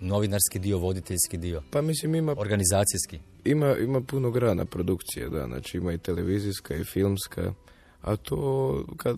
novinarski 0.01 0.59
dio, 0.59 0.79
voditeljski 0.79 1.39
dio, 1.39 1.63
Pa 1.71 1.83
mislim 1.83 2.15
ima, 2.15 2.35
organizacijski. 2.39 3.21
ima, 3.45 3.77
ima 3.77 4.01
puno 4.01 4.31
grana 4.31 4.65
produkcije, 4.65 5.29
da, 5.29 5.47
znači 5.47 5.77
ima 5.77 5.93
i 5.93 5.99
televizijska 5.99 6.75
i 6.75 6.85
filmska, 6.85 7.55
a 8.01 8.17
to 8.17 8.85
kad, 8.97 9.17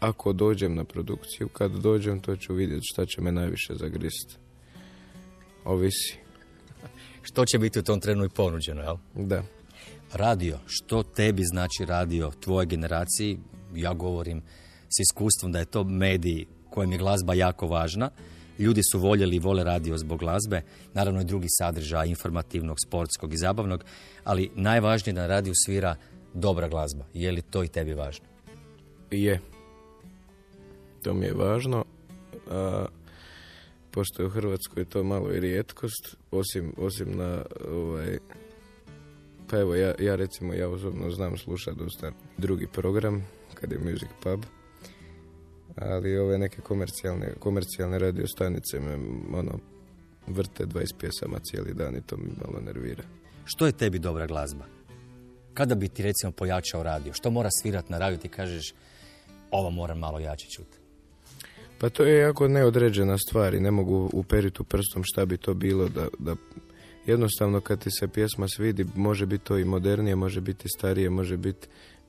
ako 0.00 0.32
dođem 0.32 0.74
na 0.74 0.84
produkciju, 0.84 1.48
kad 1.48 1.70
dođem 1.72 2.20
to 2.20 2.36
ću 2.36 2.54
vidjeti 2.54 2.86
šta 2.92 3.06
će 3.06 3.20
me 3.20 3.32
najviše 3.32 3.74
zagrist. 3.74 4.38
Ovisi, 5.64 6.18
Što 7.28 7.44
će 7.44 7.58
biti 7.58 7.78
u 7.78 7.82
tom 7.82 8.00
trenu 8.00 8.24
i 8.24 8.28
ponuđeno, 8.28 8.82
jel? 8.82 8.96
da. 9.14 9.42
Radio, 10.12 10.58
što 10.66 11.02
tebi 11.02 11.42
znači 11.44 11.84
radio 11.84 12.32
tvojoj 12.40 12.66
generaciji? 12.66 13.38
Ja 13.74 13.94
govorim 13.94 14.42
s 14.96 15.00
iskustvom 15.00 15.52
da 15.52 15.58
je 15.58 15.64
to 15.64 15.84
medij 15.84 16.46
kojem 16.70 16.92
je 16.92 16.98
glazba 16.98 17.34
jako 17.34 17.66
važna. 17.66 18.10
Ljudi 18.58 18.82
su 18.82 18.98
voljeli 18.98 19.36
i 19.36 19.38
vole 19.38 19.64
radio 19.64 19.98
zbog 19.98 20.18
glazbe, 20.18 20.62
naravno 20.94 21.20
i 21.20 21.24
drugi 21.24 21.46
sadržaj 21.58 22.08
informativnog, 22.08 22.76
sportskog 22.86 23.34
i 23.34 23.36
zabavnog, 23.36 23.84
ali 24.24 24.50
najvažnije 24.54 25.10
je 25.10 25.14
da 25.14 25.20
na 25.20 25.26
radiju 25.26 25.52
svira 25.64 25.96
dobra 26.34 26.68
glazba. 26.68 27.04
Je 27.14 27.32
li 27.32 27.42
to 27.42 27.64
i 27.64 27.68
tebi 27.68 27.94
važno? 27.94 28.26
Je. 29.10 29.40
To 31.02 31.14
mi 31.14 31.26
je 31.26 31.34
važno. 31.34 31.84
A, 32.50 32.86
pošto 33.90 34.22
je 34.22 34.26
u 34.26 34.30
Hrvatskoj 34.30 34.84
to 34.84 35.04
malo 35.04 35.32
i 35.32 35.40
rijetkost, 35.40 36.16
osim, 36.30 36.74
osim 36.76 37.16
na 37.16 37.44
ovaj, 37.68 38.18
pa 39.50 39.58
evo 39.58 39.74
ja, 39.74 39.94
ja 39.98 40.16
recimo 40.16 40.54
ja 40.54 40.68
osobno 40.68 41.10
znam 41.10 41.36
slušati 41.36 41.78
dosta 41.78 42.12
drugi 42.38 42.66
program 42.66 43.26
kad 43.54 43.72
je 43.72 43.78
Music 43.78 44.08
Pub 44.22 44.44
ali 45.76 46.16
ove 46.16 46.38
neke 46.38 46.60
komercijalne, 46.60 47.34
komercijalne 47.38 47.98
radio 47.98 48.26
stanice 48.26 48.80
me 48.80 48.94
ono 49.38 49.58
vrte 50.26 50.66
20 50.66 50.94
pjesama 50.98 51.38
cijeli 51.38 51.74
dan 51.74 51.96
i 51.96 52.02
to 52.02 52.16
mi 52.16 52.30
malo 52.46 52.60
nervira. 52.60 53.02
Što 53.44 53.66
je 53.66 53.72
tebi 53.72 53.98
dobra 53.98 54.26
glazba? 54.26 54.64
Kada 55.54 55.74
bi 55.74 55.88
ti 55.88 56.02
recimo 56.02 56.32
pojačao 56.32 56.82
radio? 56.82 57.12
Što 57.12 57.30
mora 57.30 57.48
svirat 57.50 57.88
na 57.88 57.98
radiju 57.98 58.18
ti 58.18 58.28
kažeš 58.28 58.74
ovo 59.50 59.70
moram 59.70 59.98
malo 59.98 60.18
jače 60.18 60.46
čuti? 60.48 60.78
Pa 61.78 61.88
to 61.88 62.04
je 62.04 62.18
jako 62.18 62.48
neodređena 62.48 63.18
stvar 63.18 63.54
i 63.54 63.60
ne 63.60 63.70
mogu 63.70 64.10
uperiti 64.12 64.62
u 64.62 64.64
prstom 64.64 65.02
šta 65.04 65.26
bi 65.26 65.36
to 65.36 65.54
bilo 65.54 65.88
da, 65.88 66.08
da 66.18 66.36
jednostavno 67.06 67.60
kad 67.60 67.78
ti 67.78 67.90
se 67.90 68.08
pjesma 68.08 68.48
svidi 68.48 68.86
može 68.96 69.26
biti 69.26 69.44
to 69.44 69.58
i 69.58 69.64
modernije, 69.64 70.16
može 70.16 70.40
biti 70.40 70.68
starije, 70.68 71.10
može 71.10 71.36
biti 71.36 71.68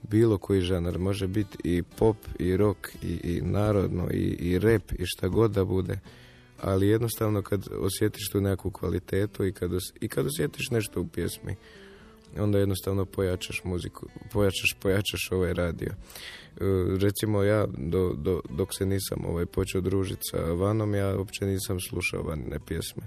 bilo 0.09 0.37
koji 0.37 0.61
žanar, 0.61 0.99
može 0.99 1.27
biti 1.27 1.57
i 1.63 1.83
pop 1.83 2.17
i 2.39 2.57
rock 2.57 2.89
i, 3.03 3.19
i 3.23 3.41
narodno 3.41 4.09
i, 4.11 4.35
i 4.39 4.59
rap 4.59 4.91
i 4.91 5.05
šta 5.05 5.27
god 5.27 5.51
da 5.51 5.65
bude. 5.65 5.99
Ali 6.61 6.87
jednostavno 6.87 7.41
kad 7.41 7.67
osjetiš 7.79 8.29
tu 8.29 8.41
nekakvu 8.41 8.71
kvalitetu 8.71 9.45
i 9.45 9.51
kad, 9.51 9.73
os- 9.73 9.93
i 10.01 10.07
kad 10.07 10.25
osjetiš 10.25 10.69
nešto 10.69 11.01
u 11.01 11.07
pjesmi, 11.07 11.55
onda 12.37 12.59
jednostavno 12.59 13.05
pojačaš 13.05 13.61
muziku, 13.63 14.07
pojačaš, 14.31 14.75
pojačaš 14.79 15.31
ovaj 15.31 15.53
radio. 15.53 15.89
E, 15.89 15.95
recimo 16.99 17.43
ja 17.43 17.67
do, 17.77 18.13
do, 18.17 18.41
dok 18.49 18.69
se 18.77 18.85
nisam 18.85 19.25
ovaj 19.25 19.45
počeo 19.45 19.81
družiti 19.81 20.21
sa 20.31 20.37
Vanom, 20.37 20.95
ja 20.95 21.17
uopće 21.17 21.45
nisam 21.45 21.79
slušao 21.79 22.23
Vanine 22.23 22.59
pjesme. 22.67 23.03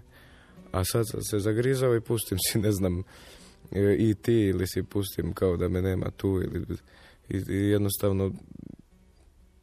A 0.73 0.85
sad 0.85 1.07
se 1.31 1.38
zagrizao 1.38 1.97
i 1.97 2.00
pustim 2.00 2.38
si, 2.38 2.59
ne 2.59 2.73
znam, 2.73 3.03
i 3.99 4.15
ti 4.15 4.33
ili 4.35 4.67
si 4.67 4.83
pustim 4.83 5.33
kao 5.33 5.57
da 5.57 5.69
me 5.69 5.83
nema 5.83 6.11
tu 6.11 6.41
ili 6.45 6.67
i, 7.29 7.53
i 7.53 7.69
jednostavno 7.69 8.33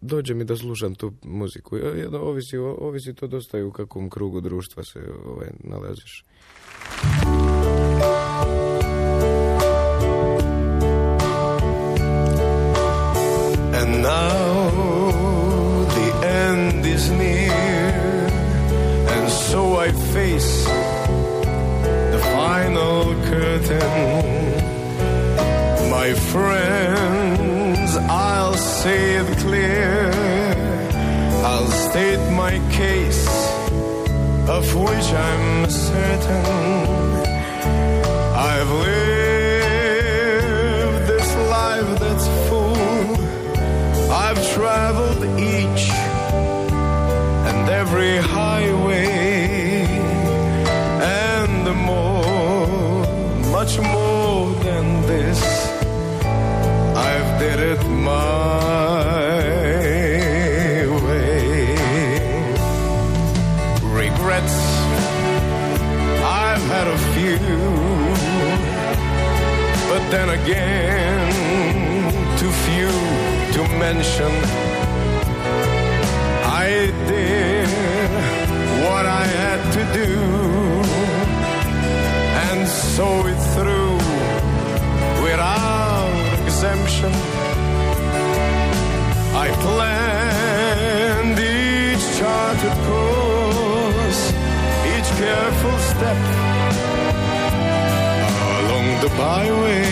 dođe 0.01 0.33
mi 0.33 0.45
da 0.45 0.55
slušam 0.57 0.95
tu 0.95 1.13
muziku. 1.23 1.77
Ja- 1.77 1.89
Jedno, 1.89 2.19
ovisi, 2.19 2.57
ovisi 2.57 3.13
to 3.13 3.27
dosta 3.27 3.59
i 3.59 3.63
u 3.63 3.71
kakvom 3.71 4.09
krugu 4.09 4.41
društva 4.41 4.83
se 4.83 4.99
ovaj, 5.25 5.47
nalaziš. 5.59 6.25
And 13.75 14.01
now 14.01 15.85
the 15.89 16.27
end 16.27 16.85
is 16.85 17.09
near, 17.11 17.42
curtain. 23.53 24.49
My 25.89 26.13
friends, 26.31 27.95
I'll 28.09 28.55
say 28.55 29.15
it 29.17 29.37
clear, 29.37 30.11
I'll 31.45 31.71
state 31.87 32.23
my 32.31 32.59
case, 32.71 33.27
of 34.49 34.65
which 34.75 35.09
I'm 35.29 35.69
certain. 35.69 36.45
I've 38.51 38.71
lived 38.87 39.87
this 41.11 41.29
life 41.57 41.99
that's 41.99 42.27
full. 42.49 42.77
I've 44.11 44.41
traveled 44.55 45.23
each 45.39 45.83
and 47.49 47.69
every 47.69 48.17
highway 48.17 48.72
It 57.55 57.85
my 57.87 58.57
way. 61.05 61.75
Regrets, 63.83 64.57
I've 66.25 66.65
had 66.73 66.87
a 66.87 66.97
few, 67.13 67.37
but 69.87 70.01
then 70.09 70.29
again, 70.29 71.31
too 72.39 72.51
few 72.65 72.91
to 73.53 73.61
mention. 73.77 74.33
I 76.43 76.91
did 77.07 77.69
what 78.83 79.05
I 79.05 79.25
had 79.25 79.61
to 79.77 79.83
do 79.93 80.11
and 82.49 82.67
saw 82.67 83.27
it 83.27 83.39
through 83.53 83.97
without 85.23 86.43
exemption. 86.45 87.32
Course, 92.87 94.21
each 94.93 95.09
careful 95.17 95.77
step 95.91 96.19
along 98.59 98.87
the 99.05 99.11
byway 99.17 99.83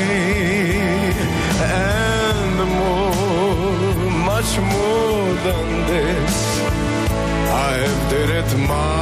and 1.61 2.57
more, 2.79 3.95
much 4.31 4.51
more 4.75 5.25
than 5.47 5.65
this. 5.91 6.35
I've 7.69 8.09
did 8.09 8.29
it 8.29 8.49
my 8.67 9.00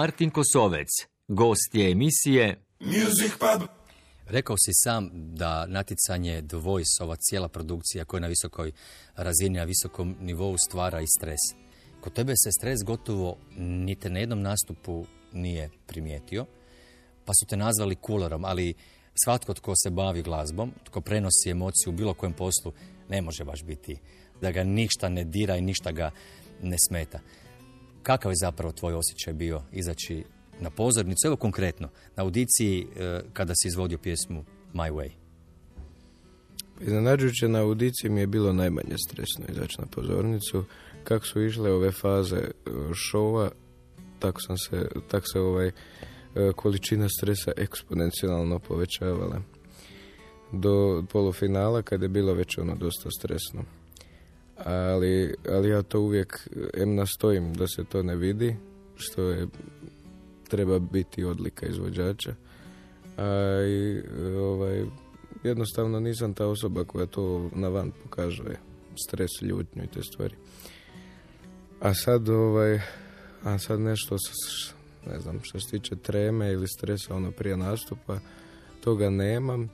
Martin 0.00 0.30
Kosovec, 0.30 0.88
gost 1.28 1.74
je 1.74 1.90
emisije 1.90 2.64
Music 2.80 3.32
Pub. 3.38 3.68
Rekao 4.26 4.56
si 4.58 4.70
sam 4.74 5.10
da 5.12 5.66
natjecanje 5.66 6.42
The 6.48 6.56
Voice, 6.56 7.04
ova 7.04 7.16
cijela 7.16 7.48
produkcija 7.48 8.04
koja 8.04 8.18
je 8.18 8.20
na 8.20 8.26
visokoj 8.26 8.72
razini, 9.16 9.58
na 9.58 9.64
visokom 9.64 10.16
nivou 10.20 10.58
stvara 10.58 11.00
i 11.00 11.06
stres. 11.18 11.40
Kod 12.00 12.12
tebe 12.12 12.32
se 12.36 12.50
stres 12.58 12.80
gotovo 12.84 13.36
niti 13.58 14.10
na 14.10 14.18
jednom 14.18 14.42
nastupu 14.42 15.06
nije 15.32 15.70
primijetio, 15.86 16.46
pa 17.24 17.32
su 17.40 17.46
te 17.46 17.56
nazvali 17.56 17.94
kulerom, 17.94 18.44
ali 18.44 18.74
svatko 19.24 19.54
tko 19.54 19.72
se 19.76 19.90
bavi 19.90 20.22
glazbom, 20.22 20.72
tko 20.84 21.00
prenosi 21.00 21.50
emociju 21.50 21.92
u 21.92 21.96
bilo 21.96 22.14
kojem 22.14 22.32
poslu, 22.32 22.72
ne 23.08 23.22
može 23.22 23.44
baš 23.44 23.62
biti 23.62 23.98
da 24.40 24.50
ga 24.50 24.64
ništa 24.64 25.08
ne 25.08 25.24
dira 25.24 25.56
i 25.56 25.60
ništa 25.60 25.92
ga 25.92 26.10
ne 26.62 26.76
smeta. 26.88 27.20
Kakav 28.02 28.32
je 28.32 28.36
zapravo 28.36 28.72
tvoj 28.72 28.94
osjećaj 28.94 29.34
bio 29.34 29.62
izaći 29.72 30.24
na 30.60 30.70
pozornicu, 30.70 31.26
evo 31.26 31.36
konkretno, 31.36 31.88
na 32.16 32.22
audiciji 32.22 32.86
e, 32.96 33.20
kada 33.32 33.54
si 33.54 33.68
izvodio 33.68 33.98
pjesmu 33.98 34.44
My 34.74 34.92
Way? 34.92 35.10
Iznenađujuće 36.80 37.48
na 37.48 37.60
audiciji 37.60 38.10
mi 38.10 38.20
je 38.20 38.26
bilo 38.26 38.52
najmanje 38.52 38.96
stresno 39.08 39.44
izaći 39.48 39.80
na 39.80 39.86
pozornicu. 39.86 40.64
Kako 41.04 41.26
su 41.26 41.42
išle 41.42 41.72
ove 41.72 41.92
faze 41.92 42.36
e, 42.36 42.50
šova, 42.94 43.50
tako 44.18 44.40
sam 44.40 44.58
se, 44.58 44.88
tak 45.08 45.22
se 45.32 45.40
ovaj, 45.40 45.68
e, 45.68 45.72
količina 46.56 47.08
stresa 47.08 47.52
eksponencijalno 47.56 48.58
povećavala. 48.58 49.42
Do 50.52 51.04
polufinala 51.12 51.82
kad 51.82 52.02
je 52.02 52.08
bilo 52.08 52.34
već 52.34 52.58
ono 52.58 52.74
dosta 52.74 53.10
stresno. 53.10 53.64
Ali, 54.64 55.34
ali 55.48 55.68
ja 55.68 55.82
to 55.82 56.00
uvijek 56.00 56.48
em 56.74 56.94
nastojim 56.94 57.54
da 57.54 57.68
se 57.68 57.84
to 57.84 58.02
ne 58.02 58.16
vidi, 58.16 58.56
što 58.96 59.22
je 59.22 59.46
treba 60.48 60.78
biti 60.78 61.24
odlika 61.24 61.66
izvođača. 61.66 62.34
A 63.16 63.62
i, 63.68 64.02
ovaj, 64.36 64.84
jednostavno 65.44 66.00
nisam 66.00 66.34
ta 66.34 66.46
osoba 66.46 66.84
koja 66.84 67.06
to 67.06 67.50
na 67.54 67.68
van 67.68 67.92
pokaže 68.02 68.42
stres, 69.06 69.30
ljutnju 69.42 69.84
i 69.84 69.86
te 69.86 70.02
stvari. 70.02 70.34
A 71.80 71.94
sad 71.94 72.28
ovaj, 72.28 72.80
a 73.42 73.58
sad 73.58 73.80
nešto 73.80 74.16
ne 75.06 75.20
znam, 75.20 75.40
što 75.42 75.60
se 75.60 75.70
tiče 75.70 75.96
treme 75.96 76.52
ili 76.52 76.68
stresa 76.68 77.14
ono 77.14 77.30
prije 77.30 77.56
nastupa, 77.56 78.18
toga 78.80 79.10
nemam. 79.10 79.70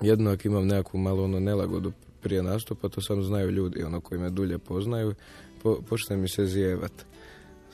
Jedno 0.00 0.30
ako 0.30 0.48
imam 0.48 0.66
nekakvu 0.66 0.98
malo 0.98 1.24
ono 1.24 1.40
nelagodu 1.40 1.92
prije 2.22 2.42
nastupa, 2.42 2.88
to 2.88 3.00
sam 3.00 3.22
znaju 3.22 3.50
ljudi 3.50 3.82
ono 3.82 4.00
koji 4.00 4.20
me 4.20 4.30
dulje 4.30 4.58
poznaju, 4.58 5.14
po, 5.62 5.80
počne 5.88 6.16
mi 6.16 6.28
se 6.28 6.46
zijevat. 6.46 6.92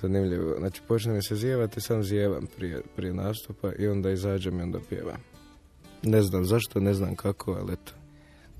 Zanimljivo. 0.00 0.54
Znači, 0.58 0.82
počne 0.88 1.12
mi 1.12 1.22
se 1.22 1.36
zijevati, 1.36 1.80
sam 1.80 2.02
zijevam 2.02 2.46
prije, 2.56 2.82
prije 2.96 3.14
nastupa 3.14 3.72
i 3.78 3.88
onda 3.88 4.10
izađem 4.10 4.60
i 4.60 4.62
onda 4.62 4.78
pjevam. 4.88 5.20
Ne 6.02 6.22
znam 6.22 6.44
zašto, 6.44 6.80
ne 6.80 6.94
znam 6.94 7.16
kako, 7.16 7.52
ali 7.52 7.72
eto. 7.72 7.92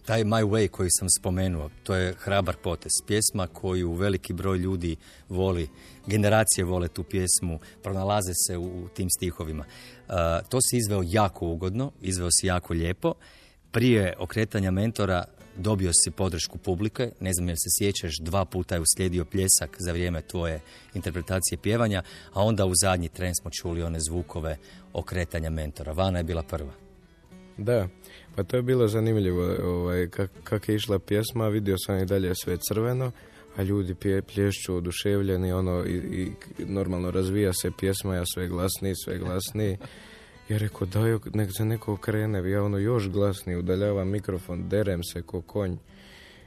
Taj 0.08 0.24
My 0.24 0.44
Way 0.44 0.68
koji 0.68 0.90
sam 0.90 1.08
spomenuo, 1.20 1.70
to 1.82 1.94
je 1.94 2.14
hrabar 2.18 2.56
potez. 2.56 2.92
Pjesma 3.06 3.46
koju 3.46 3.92
veliki 3.92 4.32
broj 4.32 4.58
ljudi 4.58 4.96
voli, 5.28 5.68
generacije 6.06 6.64
vole 6.64 6.88
tu 6.88 7.04
pjesmu, 7.04 7.60
pronalaze 7.82 8.32
se 8.46 8.58
u, 8.58 8.88
tim 8.94 9.10
stihovima. 9.10 9.64
Uh, 9.64 10.14
to 10.48 10.60
si 10.60 10.76
izveo 10.76 11.02
jako 11.06 11.46
ugodno, 11.46 11.92
izveo 12.00 12.28
si 12.30 12.46
jako 12.46 12.74
lijepo. 12.74 13.14
Prije 13.70 14.14
okretanja 14.18 14.70
mentora 14.70 15.24
dobio 15.58 15.90
si 15.92 16.10
podršku 16.10 16.58
publike, 16.58 17.10
ne 17.20 17.32
znam 17.32 17.48
jel 17.48 17.56
se 17.56 17.68
sjećaš, 17.78 18.18
dva 18.20 18.44
puta 18.44 18.74
je 18.74 18.80
uslijedio 18.80 19.24
pljesak 19.24 19.76
za 19.78 19.92
vrijeme 19.92 20.22
tvoje 20.22 20.60
interpretacije 20.94 21.58
pjevanja, 21.58 22.02
a 22.32 22.42
onda 22.42 22.66
u 22.66 22.72
zadnji 22.82 23.08
tren 23.08 23.34
smo 23.34 23.50
čuli 23.50 23.82
one 23.82 24.00
zvukove 24.00 24.56
okretanja 24.92 25.50
mentora. 25.50 25.92
Vana 25.92 26.18
je 26.18 26.24
bila 26.24 26.42
prva. 26.42 26.72
Da, 27.56 27.88
pa 28.36 28.42
to 28.42 28.56
je 28.56 28.62
bilo 28.62 28.88
zanimljivo 28.88 29.56
ovaj, 29.62 30.08
kak, 30.44 30.68
je 30.68 30.74
išla 30.74 30.98
pjesma, 30.98 31.48
vidio 31.48 31.78
sam 31.78 31.98
i 31.98 32.06
dalje 32.06 32.34
sve 32.34 32.56
crveno, 32.56 33.12
a 33.56 33.62
ljudi 33.62 33.94
pje, 33.94 34.22
plješću 34.22 34.74
oduševljeni, 34.74 35.52
ono, 35.52 35.84
i, 35.86 35.96
i 36.58 36.64
normalno 36.64 37.10
razvija 37.10 37.52
se 37.52 37.70
pjesma, 37.78 38.14
ja 38.14 38.24
sve 38.34 38.48
glasniji, 38.48 38.94
sve 39.04 39.18
glasniji. 39.18 39.78
Ja 40.48 40.58
rekao, 40.58 40.86
daj, 40.86 41.18
nek 41.34 41.50
se 41.56 41.64
neko 41.64 41.92
okrene, 41.92 42.50
ja 42.50 42.62
ono 42.62 42.78
još 42.78 43.08
glasnije 43.08 43.58
udaljavam 43.58 44.08
mikrofon, 44.08 44.68
derem 44.68 45.04
se 45.04 45.22
ko 45.22 45.40
konj. 45.42 45.76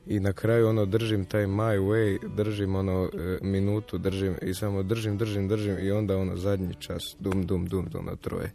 I 0.07 0.19
na 0.19 0.33
kraju 0.33 0.67
ono 0.67 0.85
držim 0.85 1.25
taj 1.25 1.45
my 1.45 1.79
way, 1.79 2.35
držim 2.35 2.75
ono 2.75 3.09
e, 3.13 3.37
minutu, 3.41 3.97
držim 3.97 4.35
i 4.41 4.53
samo 4.53 4.83
držim, 4.83 5.17
držim, 5.17 5.47
držim 5.47 5.77
i 5.79 5.91
onda 5.91 6.17
ono 6.17 6.37
zadnji 6.37 6.73
čas, 6.79 7.01
dum, 7.19 7.45
dum, 7.45 7.65
dum, 7.65 7.85
dum, 7.89 8.05
na 8.05 8.15
troje 8.15 8.51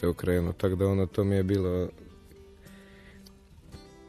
se 0.00 0.08
okrenu. 0.08 0.52
Tako 0.52 0.76
da 0.76 0.86
ono 0.86 1.06
to 1.06 1.24
mi 1.24 1.36
je 1.36 1.42
bilo 1.42 1.88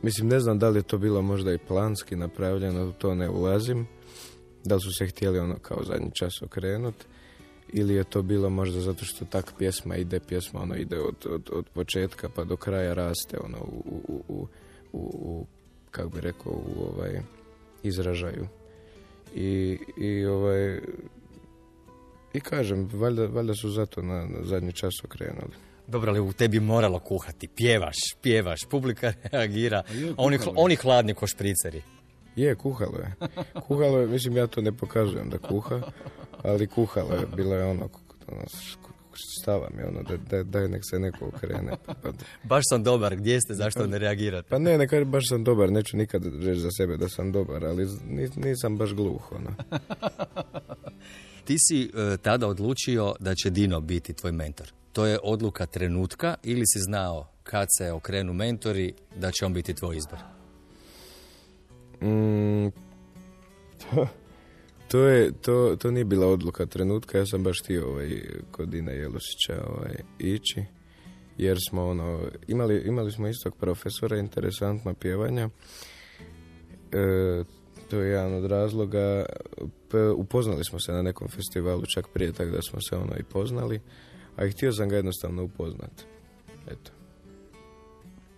Mislim, 0.01 0.27
ne 0.27 0.39
znam 0.39 0.59
da 0.59 0.69
li 0.69 0.79
je 0.79 0.83
to 0.83 0.97
bilo 0.97 1.21
možda 1.21 1.53
i 1.53 1.57
planski 1.57 2.15
napravljeno, 2.15 2.91
to 2.91 3.15
ne 3.15 3.29
ulazim. 3.29 3.87
Da 4.65 4.75
li 4.75 4.81
su 4.81 4.91
se 4.97 5.07
htjeli 5.07 5.39
ono 5.39 5.55
kao 5.59 5.83
zadnji 5.83 6.11
čas 6.13 6.41
okrenuti 6.41 7.05
ili 7.73 7.93
je 7.93 8.03
to 8.03 8.21
bilo 8.21 8.49
možda 8.49 8.79
zato 8.81 9.05
što 9.05 9.25
tak 9.25 9.53
pjesma 9.57 9.95
ide, 9.95 10.19
pjesma 10.19 10.61
ono 10.61 10.75
ide 10.75 10.99
od, 10.99 11.15
od, 11.29 11.49
od 11.53 11.65
početka 11.73 12.29
pa 12.29 12.43
do 12.43 12.55
kraja 12.55 12.93
raste 12.93 13.37
ono 13.43 13.57
u, 13.57 14.01
u, 14.07 14.23
u, 14.27 14.47
u 14.93 15.45
kako 15.91 16.09
bi 16.09 16.21
rekao, 16.21 16.53
u 16.53 16.83
ovaj 16.93 17.21
izražaju. 17.83 18.47
I, 19.35 19.79
i 19.97 20.25
ovaj 20.25 20.79
i 22.33 22.39
kažem, 22.39 22.89
valjda, 22.93 23.25
valjda 23.25 23.53
su 23.53 23.69
zato 23.69 24.01
na, 24.01 24.25
na 24.25 24.43
zadnji 24.43 24.73
čas 24.73 24.93
okrenuli. 25.03 25.53
Dobro, 25.87 26.11
ali 26.11 26.19
u 26.19 26.33
tebi 26.33 26.59
moralo 26.59 26.99
kuhati. 26.99 27.47
Pjevaš, 27.47 27.95
pjevaš, 28.21 28.59
publika 28.69 29.13
reagira. 29.23 29.83
Oni, 30.17 30.39
oni 30.55 30.75
hladni 30.75 31.13
ko 31.13 31.27
špriceri. 31.27 31.81
Je, 32.35 32.55
kuhalo 32.55 32.97
je. 32.97 33.13
Kuhalo 33.67 33.99
je, 33.99 34.07
mislim, 34.07 34.37
ja 34.37 34.47
to 34.47 34.61
ne 34.61 34.71
pokazujem 34.71 35.29
da 35.29 35.37
kuha, 35.37 35.81
ali 36.47 36.67
kuhalo 36.67 37.13
je, 37.13 37.25
bilo 37.35 37.55
je 37.55 37.63
ono, 37.63 37.89
ono 38.27 38.43
stava 39.41 39.69
mi 39.73 39.83
ono, 39.83 40.03
da, 40.29 40.43
da, 40.43 40.67
nek 40.67 40.81
se 40.89 40.99
neko 40.99 41.25
okrene. 41.27 41.71
Pa, 41.85 41.93
pa 41.93 42.11
baš 42.49 42.63
sam 42.69 42.83
dobar, 42.83 43.15
gdje 43.15 43.41
ste, 43.41 43.53
zašto 43.53 43.87
ne 43.87 43.97
reagirate? 43.99 44.49
Pa 44.49 44.59
ne, 44.59 44.77
ne 44.77 45.05
baš 45.05 45.23
sam 45.29 45.43
dobar, 45.43 45.71
neću 45.71 45.97
nikad 45.97 46.25
reći 46.25 46.59
za 46.59 46.69
sebe 46.77 46.97
da 46.97 47.09
sam 47.09 47.31
dobar, 47.31 47.65
ali 47.65 47.87
nisam 48.35 48.77
baš 48.77 48.93
gluh, 48.93 49.31
ono. 49.31 49.53
Ti 51.45 51.55
si 51.59 51.83
e, 51.83 52.17
tada 52.17 52.47
odlučio 52.47 53.13
da 53.19 53.35
će 53.35 53.49
Dino 53.49 53.81
biti 53.81 54.13
tvoj 54.13 54.31
mentor. 54.31 54.71
To 54.93 55.05
je 55.05 55.19
odluka 55.23 55.65
trenutka 55.65 56.35
ili 56.43 56.63
si 56.65 56.79
znao 56.79 57.27
kad 57.43 57.67
se 57.77 57.91
okrenu 57.91 58.33
mentori 58.33 58.93
da 59.15 59.31
će 59.31 59.45
on 59.45 59.53
biti 59.53 59.73
tvoj 59.73 59.97
izbor? 59.97 60.19
Mm, 62.01 62.67
to, 64.87 64.99
je, 64.99 65.31
to, 65.31 65.75
to 65.79 65.91
nije 65.91 66.05
bila 66.05 66.27
odluka 66.27 66.65
trenutka, 66.65 67.17
ja 67.17 67.25
sam 67.25 67.43
baš 67.43 67.61
htio 67.63 67.87
ovaj, 67.87 68.21
kod 68.51 68.69
Dina 68.69 68.91
Jelosića 68.91 69.65
ovaj, 69.67 69.95
ići, 70.19 70.63
jer 71.37 71.57
smo 71.69 71.87
ono, 71.87 72.21
imali, 72.47 72.81
imali 72.85 73.11
smo 73.11 73.27
istog 73.27 73.55
profesora, 73.55 74.17
interesantno 74.17 74.93
pjevanja, 74.93 75.49
e, 76.91 77.43
to 77.89 77.99
je 77.99 78.09
jedan 78.09 78.33
od 78.33 78.45
razloga, 78.45 79.25
upoznali 80.17 80.65
smo 80.65 80.79
se 80.79 80.91
na 80.91 81.01
nekom 81.01 81.27
festivalu 81.27 81.83
čak 81.93 82.07
prije 82.13 82.33
tako 82.33 82.51
da 82.51 82.61
smo 82.61 82.81
se 82.81 82.95
ono 82.95 83.17
i 83.19 83.23
poznali, 83.23 83.79
a 84.35 84.45
i 84.45 84.51
htio 84.51 84.73
sam 84.73 84.89
ga 84.89 84.95
jednostavno 84.95 85.43
upoznati. 85.43 86.03
Eto. 86.67 86.91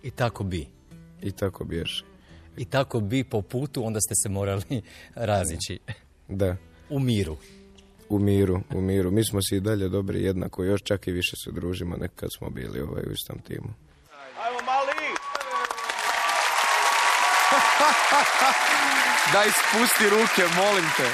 I 0.02 0.10
tako 0.10 0.44
bi. 0.44 0.66
I 1.22 1.32
tako 1.32 1.64
bježe. 1.64 2.04
I 2.56 2.64
tako 2.64 3.00
bi 3.00 3.24
po 3.24 3.42
putu, 3.42 3.86
onda 3.86 4.00
ste 4.00 4.14
se 4.22 4.28
morali 4.28 4.82
razići. 5.14 5.78
Da. 6.30 6.56
U 6.88 6.98
miru. 6.98 7.36
U 8.08 8.18
miru, 8.18 8.60
u 8.74 8.80
miru. 8.80 9.10
Mi 9.10 9.24
smo 9.24 9.42
si 9.42 9.56
i 9.56 9.60
dalje 9.60 9.88
dobri 9.88 10.22
jednako, 10.22 10.64
još 10.64 10.82
čak 10.82 11.06
i 11.06 11.12
više 11.12 11.36
se 11.36 11.50
družimo 11.52 11.96
nek 11.96 12.10
kad 12.16 12.28
smo 12.38 12.50
bili 12.50 12.80
ovaj, 12.80 13.02
u 13.08 13.12
istom 13.12 13.38
timu. 13.38 13.68
Ajmo 14.44 14.58
mali! 14.66 14.90
Daj 19.32 19.48
spusti 19.50 20.10
ruke, 20.10 20.42
molim 20.56 20.84
te. 20.96 21.10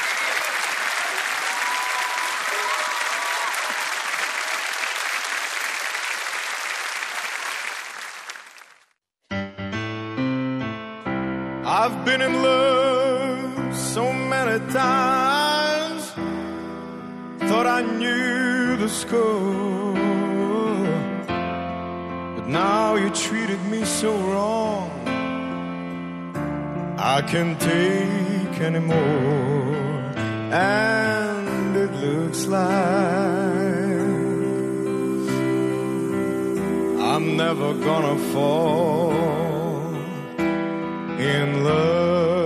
I've 11.69 12.05
been 12.05 12.23
in 12.23 12.43
love 12.43 12.76
times, 14.77 16.05
thought 17.49 17.67
I 17.79 17.81
knew 18.01 18.77
the 18.77 18.89
score. 18.89 19.95
But 22.37 22.47
now 22.63 22.97
you 23.03 23.09
treated 23.11 23.63
me 23.73 23.81
so 23.85 24.11
wrong, 24.31 24.91
I 27.15 27.23
can't 27.33 27.59
take 27.59 28.55
anymore. 28.69 29.77
And 30.53 31.77
it 31.85 31.93
looks 32.05 32.41
like. 32.47 33.17
I'm 37.13 37.27
never 37.45 37.69
gonna 37.89 38.19
fall 38.33 39.13
in 41.35 41.65
love 41.65 42.46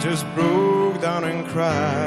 just 0.00 0.24
broke 0.34 0.98
down 1.02 1.24
and 1.24 1.46
cried. 1.48 1.99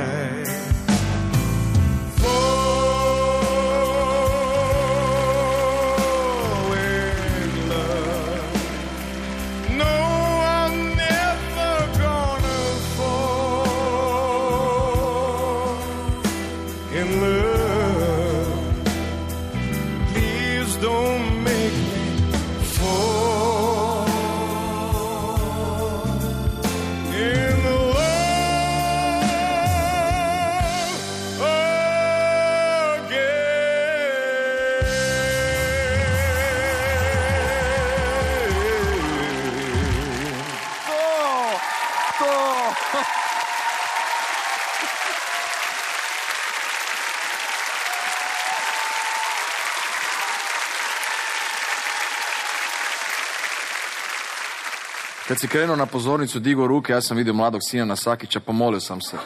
Kad 55.27 55.39
si 55.39 55.47
krenuo 55.47 55.75
na 55.75 55.85
pozornicu, 55.85 56.39
digo 56.39 56.67
ruke, 56.67 56.93
ja 56.93 57.01
sam 57.01 57.17
vidio 57.17 57.33
mladog 57.33 57.61
Sinjana 57.69 57.95
Sakića, 57.95 58.39
pomolio 58.39 58.79
sam 58.79 59.01
se. 59.01 59.17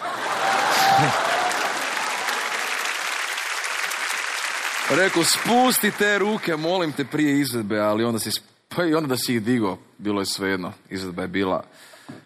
Rekao, 4.90 5.24
spusti 5.24 5.92
te 5.92 6.20
ruke, 6.20 6.56
molim 6.56 6.92
te 6.92 7.06
prije 7.06 7.40
izvedbe, 7.40 7.80
ali 7.80 8.04
onda 8.04 8.20
si, 8.20 8.42
pa 8.76 8.86
i 8.86 8.94
onda 8.94 9.08
da 9.08 9.18
si 9.18 9.36
ih 9.36 9.44
digo, 9.44 9.78
bilo 9.98 10.22
je 10.22 10.26
svejedno. 10.26 10.74
Izvedba 10.90 11.22
je 11.22 11.28
bila 11.28 11.64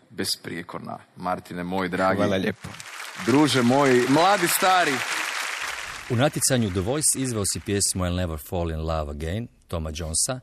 besprijekorna. 0.09 0.97
Martine, 1.15 1.63
moj 1.63 1.89
dragi. 1.89 2.17
Hvala 2.17 2.37
lijepo. 2.37 2.69
Druže 3.25 3.61
moji, 3.61 4.01
mladi 4.09 4.47
stari. 4.47 4.93
U 6.09 6.15
natjecanju 6.15 6.69
The 6.69 6.79
Voice 6.79 7.19
izveo 7.19 7.45
si 7.45 7.59
pjesmu 7.59 8.03
I'll 8.03 8.15
Never 8.15 8.39
Fall 8.49 8.71
in 8.71 8.79
Love 8.79 9.11
Again, 9.11 9.47
Toma 9.67 9.91
Jonesa. 9.91 10.39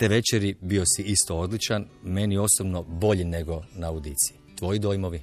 Te 0.00 0.08
večeri 0.08 0.54
bio 0.60 0.82
si 0.86 1.02
isto 1.02 1.36
odličan, 1.36 1.86
meni 2.02 2.38
osobno 2.38 2.82
bolji 2.82 3.24
nego 3.24 3.62
na 3.74 3.88
audiciji. 3.88 4.36
Tvoji 4.58 4.78
dojmovi? 4.78 5.20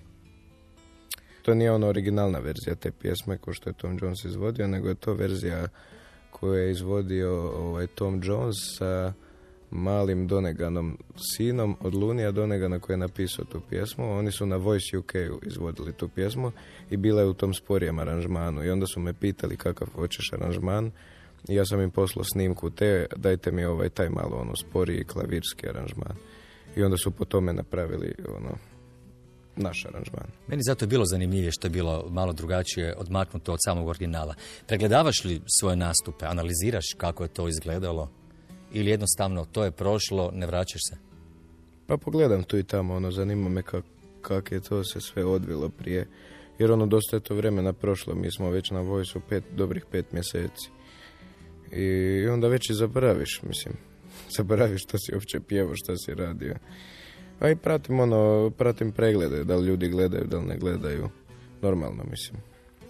To 1.42 1.54
nije 1.54 1.72
ona 1.72 1.88
originalna 1.88 2.40
verzija 2.40 2.76
te 2.76 2.92
pjesme 2.92 3.38
ko 3.38 3.54
što 3.54 3.70
je 3.70 3.74
Tom 3.74 4.00
Jones 4.02 4.26
izvodio, 4.26 4.68
nego 4.68 4.90
je 4.90 4.96
to 4.96 5.13
verzija 5.13 5.68
koju 6.32 6.54
je 6.54 6.72
izvodio 6.72 7.52
ovaj, 7.52 7.88
Tom 7.88 8.22
Jones 8.24 8.56
sa 8.78 9.13
malim 9.72 10.28
Doneganom, 10.28 10.98
sinom 11.38 11.78
od 11.80 11.96
Lunija 11.96 12.32
Donegana 12.32 12.80
koji 12.80 12.94
je 12.94 12.98
napisao 12.98 13.46
tu 13.46 13.62
pjesmu. 13.70 14.12
Oni 14.12 14.32
su 14.32 14.46
na 14.46 14.56
Voice 14.56 14.98
UK 14.98 15.13
izvodili 15.42 15.94
tu 15.94 16.10
pjesmu 16.10 16.52
i 16.90 16.98
bila 16.98 17.22
je 17.22 17.28
u 17.28 17.34
tom 17.34 17.54
sporijem 17.54 18.00
aranžmanu. 18.00 18.66
I 18.66 18.70
onda 18.70 18.86
su 18.88 19.00
me 19.00 19.13
pitali 19.13 19.58
kakav 19.58 19.88
hoćeš 19.96 20.34
aranžman. 20.34 20.92
I 21.50 21.56
ja 21.56 21.66
sam 21.66 21.82
im 21.82 21.92
poslao 21.92 22.24
snimku 22.24 22.70
te, 22.70 23.06
dajte 23.16 23.52
mi 23.52 23.66
ovaj 23.66 23.90
taj 23.90 24.10
malo 24.10 24.38
ono 24.38 24.56
sporiji 24.56 25.04
klavirski 25.04 25.70
aranžman. 25.70 26.16
I 26.76 26.84
onda 26.84 26.98
su 26.98 27.12
po 27.12 27.26
tome 27.26 27.54
napravili 27.54 28.14
ono 28.38 28.58
naš 29.56 29.86
aranžman. 29.86 30.28
Meni 30.48 30.64
zato 30.64 30.86
je 30.86 30.90
bilo 30.90 31.06
zanimljivije 31.06 31.52
što 31.52 31.68
je 31.68 31.72
bilo 31.72 32.06
malo 32.10 32.34
drugačije 32.34 32.96
odmaknuto 32.98 33.54
od 33.54 33.60
samog 33.66 33.88
originala. 33.88 34.36
Pregledavaš 34.68 35.24
li 35.24 35.42
svoje 35.60 35.76
nastupe, 35.76 36.26
analiziraš 36.26 36.86
kako 36.98 37.24
je 37.24 37.30
to 37.30 37.48
izgledalo 37.48 38.10
ili 38.74 38.90
jednostavno 38.90 39.46
to 39.46 39.64
je 39.64 39.72
prošlo, 39.72 40.32
ne 40.34 40.48
vraćaš 40.48 40.82
se? 40.90 40.98
Pa 41.88 41.98
pogledam 41.98 42.44
tu 42.44 42.58
i 42.58 42.64
tamo, 42.64 42.96
ono, 42.96 43.12
zanima 43.12 43.50
me 43.50 43.62
kak, 43.62 43.86
kak 44.22 44.52
je 44.52 44.60
to 44.60 44.84
se 44.84 45.02
sve 45.02 45.26
odvilo 45.26 45.70
prije. 45.70 46.08
Jer 46.60 46.72
ono, 46.72 46.86
dosta 46.86 47.16
je 47.16 47.20
to 47.20 47.36
vremena 47.36 47.74
prošlo, 47.74 48.16
mi 48.16 48.32
smo 48.32 48.50
već 48.50 48.72
na 48.72 48.82
vojsu 48.82 49.22
pet, 49.30 49.44
dobrih 49.56 49.86
pet 49.92 50.12
mjeseci. 50.12 50.70
I 51.72 52.28
onda 52.28 52.48
već 52.48 52.70
i 52.70 52.74
zaboraviš, 52.74 53.42
mislim. 53.44 53.76
Zaboraviš 54.38 54.84
što 54.84 54.98
si 54.98 55.14
uopće 55.14 55.40
pjevo, 55.40 55.72
što 55.76 55.98
si 55.98 56.14
radio. 56.14 56.56
A 57.40 57.50
i 57.50 57.56
pratim 57.56 58.00
ono, 58.00 58.50
pratim 58.58 58.92
preglede, 58.92 59.44
da 59.44 59.56
li 59.56 59.68
ljudi 59.68 59.90
gledaju, 59.90 60.28
da 60.28 60.38
li 60.38 60.46
ne 60.46 60.58
gledaju. 60.58 61.10
Normalno, 61.62 62.04
mislim. 62.10 62.42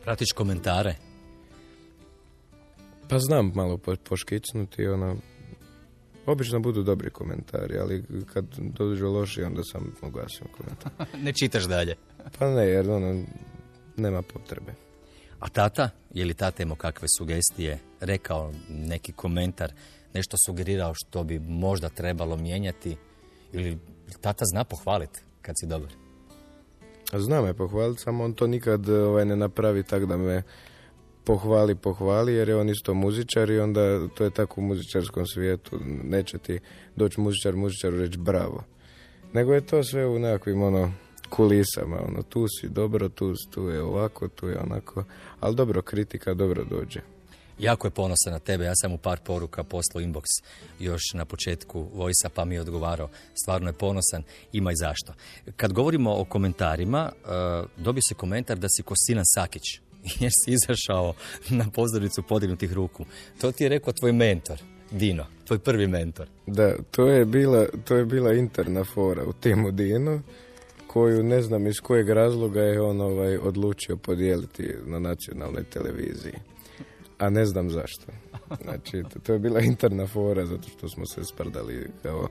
Pratiš 0.03 0.27
komentare? 0.35 0.95
Pa 3.09 3.19
znam 3.19 3.51
malo 3.55 3.77
po, 3.77 3.95
poškicnuti, 3.95 4.87
ono, 4.87 5.15
obično 6.25 6.59
budu 6.59 6.83
dobri 6.83 7.09
komentari, 7.09 7.77
ali 7.77 8.03
kad 8.33 8.45
dođu 8.57 9.07
loši, 9.07 9.43
onda 9.43 9.61
sam 9.63 9.93
ugasim 10.01 10.47
komentar. 10.57 10.91
ne 11.25 11.33
čitaš 11.33 11.63
dalje. 11.63 11.95
Pa 12.39 12.49
ne, 12.49 12.67
jer 12.67 12.89
ono, 12.89 13.23
nema 13.97 14.21
potrebe. 14.21 14.86
A 15.39 15.49
tata, 15.49 15.89
je 16.13 16.25
li 16.25 16.33
tata 16.33 16.63
imao 16.63 16.75
kakve 16.75 17.07
sugestije, 17.17 17.79
rekao 17.99 18.53
neki 18.69 19.11
komentar, 19.11 19.73
nešto 20.13 20.37
sugerirao 20.45 20.93
što 20.95 21.23
bi 21.23 21.39
možda 21.39 21.89
trebalo 21.89 22.37
mijenjati 22.37 22.97
ili 23.53 23.77
tata 24.21 24.45
zna 24.45 24.63
pohvaliti 24.63 25.19
kad 25.41 25.55
si 25.59 25.67
dobar? 25.67 25.91
Zna 27.13 27.41
me 27.41 27.53
pohvaliti, 27.53 28.01
samo 28.01 28.23
on 28.23 28.33
to 28.33 28.47
nikad 28.47 28.89
ovaj, 28.89 29.25
ne 29.25 29.35
napravi 29.35 29.83
tak 29.83 30.05
da 30.05 30.17
me 30.17 30.43
pohvali, 31.23 31.75
pohvali, 31.75 32.33
jer 32.33 32.49
je 32.49 32.55
on 32.55 32.69
isto 32.69 32.93
muzičar 32.93 33.49
i 33.49 33.59
onda 33.59 34.07
to 34.07 34.23
je 34.23 34.29
tako 34.29 34.61
u 34.61 34.63
muzičarskom 34.63 35.25
svijetu. 35.25 35.79
Neće 36.03 36.37
ti 36.37 36.59
doći 36.95 37.21
muzičar, 37.21 37.55
muzičaru 37.55 37.97
reći 37.97 38.17
bravo. 38.17 38.63
Nego 39.33 39.53
je 39.53 39.65
to 39.65 39.83
sve 39.83 40.07
u 40.07 40.19
nekakvim 40.19 40.61
ono, 40.61 40.91
kulisama. 41.29 41.97
Ono, 42.07 42.23
tu 42.23 42.47
si 42.47 42.69
dobro, 42.69 43.09
tu, 43.09 43.33
tu 43.51 43.69
je 43.69 43.81
ovako, 43.81 44.27
tu 44.27 44.47
je 44.47 44.59
onako. 44.59 45.03
Ali 45.39 45.55
dobro, 45.55 45.81
kritika 45.81 46.33
dobro 46.33 46.63
dođe. 46.63 47.01
Jako 47.59 47.87
je 47.87 47.91
ponosan 47.91 48.33
na 48.33 48.39
tebe, 48.39 48.65
ja 48.65 48.75
sam 48.75 48.91
mu 48.91 48.97
par 48.97 49.19
poruka 49.19 49.63
poslao 49.63 50.01
inbox 50.01 50.23
još 50.79 51.01
na 51.13 51.25
početku 51.25 51.87
Vojsa 51.93 52.29
pa 52.35 52.45
mi 52.45 52.55
je 52.55 52.61
odgovarao. 52.61 53.09
Stvarno 53.43 53.69
je 53.69 53.73
ponosan, 53.73 54.23
ima 54.53 54.71
i 54.71 54.75
zašto. 54.75 55.13
Kad 55.55 55.73
govorimo 55.73 56.15
o 56.21 56.25
komentarima, 56.25 57.11
uh, 57.11 57.83
dobio 57.83 58.01
se 58.09 58.15
komentar 58.15 58.57
da 58.57 58.67
si 58.69 58.83
ko 58.83 58.93
Sinan 58.97 59.25
Sakić, 59.35 59.79
jer 60.19 60.31
si 60.45 60.51
izašao 60.51 61.13
na 61.49 61.69
pozornicu 61.69 62.23
podignutih 62.23 62.73
ruku. 62.73 63.05
To 63.41 63.51
ti 63.51 63.63
je 63.63 63.69
rekao 63.69 63.93
tvoj 63.93 64.11
mentor, 64.11 64.61
Dino, 64.91 65.25
tvoj 65.45 65.59
prvi 65.59 65.87
mentor. 65.87 66.27
Da, 66.47 66.75
to 66.91 67.07
je 67.07 67.25
bila, 67.25 67.65
to 67.85 67.95
je 67.95 68.05
bila 68.05 68.33
interna 68.33 68.83
fora 68.83 69.23
u 69.23 69.33
timu 69.33 69.71
Dino 69.71 70.21
koju 70.87 71.23
ne 71.23 71.41
znam 71.41 71.67
iz 71.67 71.79
kojeg 71.79 72.09
razloga 72.09 72.61
je 72.61 72.81
on 72.81 73.01
ovaj 73.01 73.37
odlučio 73.37 73.97
podijeliti 73.97 74.73
na 74.85 74.99
nacionalnoj 74.99 75.63
televiziji. 75.63 76.33
A 77.17 77.29
ne 77.29 77.45
znam 77.45 77.69
zašto. 77.69 78.11
Znači, 78.63 79.03
to, 79.23 79.33
je 79.33 79.39
bila 79.39 79.59
interna 79.59 80.07
fora 80.07 80.45
zato 80.45 80.69
što 80.69 80.89
smo 80.89 81.05
se 81.05 81.23
sprdali 81.23 81.89
kao, 82.03 82.27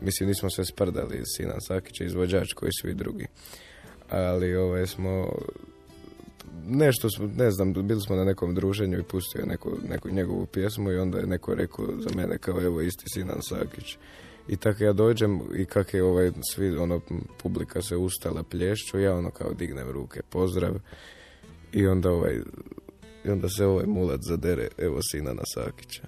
mislim 0.00 0.28
nismo 0.28 0.50
se 0.50 0.64
sprdali 0.64 1.22
Sinan 1.36 1.60
Sakić 1.60 2.00
je 2.00 2.06
izvođač 2.06 2.52
koji 2.52 2.70
svi 2.80 2.94
drugi. 2.94 3.26
Ali 4.10 4.56
ovaj 4.56 4.86
smo 4.86 5.28
nešto 6.66 7.10
smo, 7.10 7.26
ne 7.36 7.50
znam, 7.50 7.72
bili 7.72 8.00
smo 8.00 8.16
na 8.16 8.24
nekom 8.24 8.54
druženju 8.54 8.98
i 8.98 9.02
pustio 9.02 9.46
neku, 9.46 9.70
neku 9.88 10.10
njegovu 10.10 10.46
pjesmu 10.46 10.90
i 10.90 10.98
onda 10.98 11.18
je 11.18 11.26
neko 11.26 11.54
rekao 11.54 11.86
za 11.98 12.10
mene 12.16 12.38
kao 12.38 12.62
evo 12.62 12.80
isti 12.80 13.04
Sinan 13.14 13.42
Sakić. 13.42 13.98
I 14.48 14.56
tako 14.56 14.84
ja 14.84 14.92
dođem 14.92 15.40
i 15.56 15.64
kak 15.64 15.94
je 15.94 16.02
ovaj, 16.02 16.30
svi, 16.52 16.76
ono, 16.76 17.00
publika 17.42 17.82
se 17.82 17.96
ustala 17.96 18.42
plješću, 18.42 18.98
ja 18.98 19.14
ono 19.14 19.30
kao 19.30 19.52
dignem 19.52 19.90
ruke, 19.90 20.20
pozdrav. 20.30 20.74
I 21.72 21.86
onda 21.86 22.10
ovaj, 22.10 22.40
i 23.24 23.30
onda 23.30 23.48
se 23.48 23.64
ovaj 23.64 23.86
mulat 23.86 24.20
zadere, 24.22 24.68
evo 24.78 24.98
sina 25.02 25.32
na 25.32 25.42
Sakića. 25.54 26.02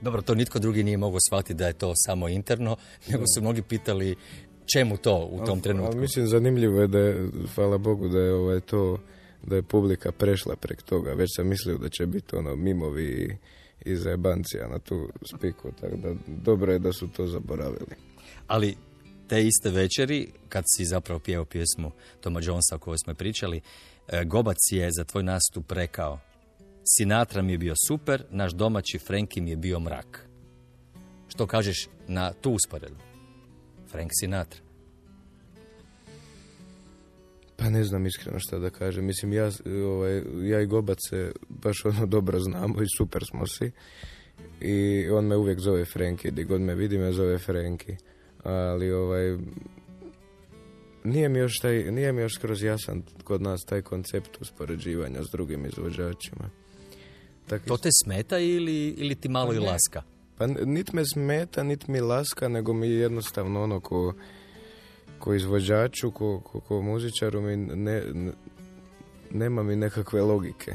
Dobro, 0.00 0.22
to 0.22 0.34
nitko 0.34 0.58
drugi 0.58 0.82
nije 0.82 0.96
mogao 0.96 1.18
shvatiti 1.28 1.54
da 1.54 1.66
je 1.66 1.72
to 1.72 1.92
samo 1.94 2.28
interno, 2.28 2.76
nego 3.08 3.24
su 3.34 3.40
mnogi 3.40 3.62
pitali 3.62 4.16
čemu 4.74 4.96
to 4.96 5.28
u 5.30 5.44
tom 5.44 5.60
trenutku. 5.60 5.92
Ali 5.92 6.00
mislim, 6.00 6.26
zanimljivo 6.26 6.80
je 6.80 6.86
da 6.86 6.98
je, 6.98 7.28
hvala 7.54 7.78
Bogu, 7.78 8.08
da 8.08 8.18
je 8.18 8.34
ovaj, 8.34 8.60
to, 8.60 8.98
da 9.42 9.56
je 9.56 9.62
publika 9.62 10.12
prešla 10.12 10.56
prek 10.56 10.82
toga. 10.82 11.12
Već 11.12 11.36
sam 11.36 11.48
mislio 11.48 11.78
da 11.78 11.88
će 11.88 12.06
biti 12.06 12.36
ono 12.36 12.56
mimovi 12.56 13.36
i 13.84 13.96
zajebancija 13.96 14.68
na 14.68 14.78
tu 14.78 15.08
spiku, 15.22 15.72
tako 15.80 15.96
da 15.96 16.14
dobro 16.26 16.72
je 16.72 16.78
da 16.78 16.92
su 16.92 17.08
to 17.08 17.26
zaboravili. 17.26 17.96
Ali 18.46 18.76
te 19.28 19.46
iste 19.46 19.70
večeri, 19.70 20.32
kad 20.48 20.64
si 20.76 20.84
zapravo 20.84 21.20
pjevao 21.20 21.44
pjesmu 21.44 21.90
Toma 22.20 22.40
Jonesa 22.42 22.76
o 22.76 22.78
kojoj 22.78 22.98
smo 22.98 23.14
pričali, 23.14 23.60
e, 24.08 24.24
Gobac 24.24 24.58
je 24.70 24.90
za 24.92 25.04
tvoj 25.04 25.22
nastup 25.22 25.72
rekao 25.72 26.18
Sinatra 26.84 27.42
mi 27.42 27.52
je 27.52 27.58
bio 27.58 27.74
super, 27.88 28.24
naš 28.30 28.52
domaći 28.52 28.98
Frenki 28.98 29.40
mi 29.40 29.50
je 29.50 29.56
bio 29.56 29.80
mrak. 29.80 30.28
Što 31.28 31.46
kažeš 31.46 31.88
na 32.08 32.32
tu 32.32 32.52
usporedbu? 32.52 33.00
Frank 33.90 34.10
Sinatra. 34.20 34.71
Pa 37.56 37.70
ne 37.70 37.84
znam 37.84 38.06
iskreno 38.06 38.38
šta 38.38 38.58
da 38.58 38.70
kažem. 38.70 39.04
Mislim, 39.04 39.32
ja, 39.32 39.50
ovaj, 39.86 40.22
ja 40.42 40.60
i 40.60 40.66
Gobac 40.66 40.98
se 41.10 41.32
baš 41.48 41.84
ono 41.84 42.06
dobro 42.06 42.40
znamo 42.40 42.82
i 42.82 42.86
super 42.98 43.24
smo 43.30 43.46
si. 43.46 43.70
I 44.60 45.08
on 45.10 45.26
me 45.26 45.36
uvijek 45.36 45.58
zove 45.58 45.84
Frenki, 45.84 46.30
gdje 46.30 46.44
god 46.44 46.60
me 46.60 46.74
vidi 46.74 46.98
me 46.98 47.12
zove 47.12 47.38
Frenki. 47.38 47.96
Ali 48.42 48.92
ovaj, 48.92 49.38
nije 51.04 51.28
mi 51.28 51.38
još 51.38 51.58
taj, 51.58 51.90
nije 51.90 52.12
mi 52.12 52.22
još 52.22 52.34
skroz 52.34 52.62
jasan 52.62 53.02
kod 53.24 53.42
nas 53.42 53.60
taj 53.64 53.82
koncept 53.82 54.40
uspoređivanja 54.40 55.22
s 55.22 55.30
drugim 55.32 55.66
izvođačima. 55.66 56.50
Tak 57.46 57.64
to 57.64 57.76
te 57.76 57.88
smeta 58.04 58.38
ili, 58.38 58.88
ili 58.88 59.14
ti 59.14 59.28
malo 59.28 59.48
pa 59.48 59.54
i 59.54 59.58
laska? 59.58 60.02
Pa 60.38 60.46
nit 60.46 60.92
me 60.92 61.02
smeta, 61.04 61.62
nit 61.62 61.88
mi 61.88 62.00
laska, 62.00 62.48
nego 62.48 62.72
mi 62.72 62.88
jednostavno 62.88 63.62
ono 63.62 63.80
ko 63.80 64.14
ko 65.22 65.34
izvođaču, 65.34 66.10
ko, 66.10 66.40
ko, 66.40 66.60
ko 66.60 66.82
muzičaru 66.82 67.40
mi 67.40 67.56
ne, 67.56 68.02
nema 69.30 69.62
mi 69.62 69.76
nekakve 69.76 70.22
logike. 70.22 70.72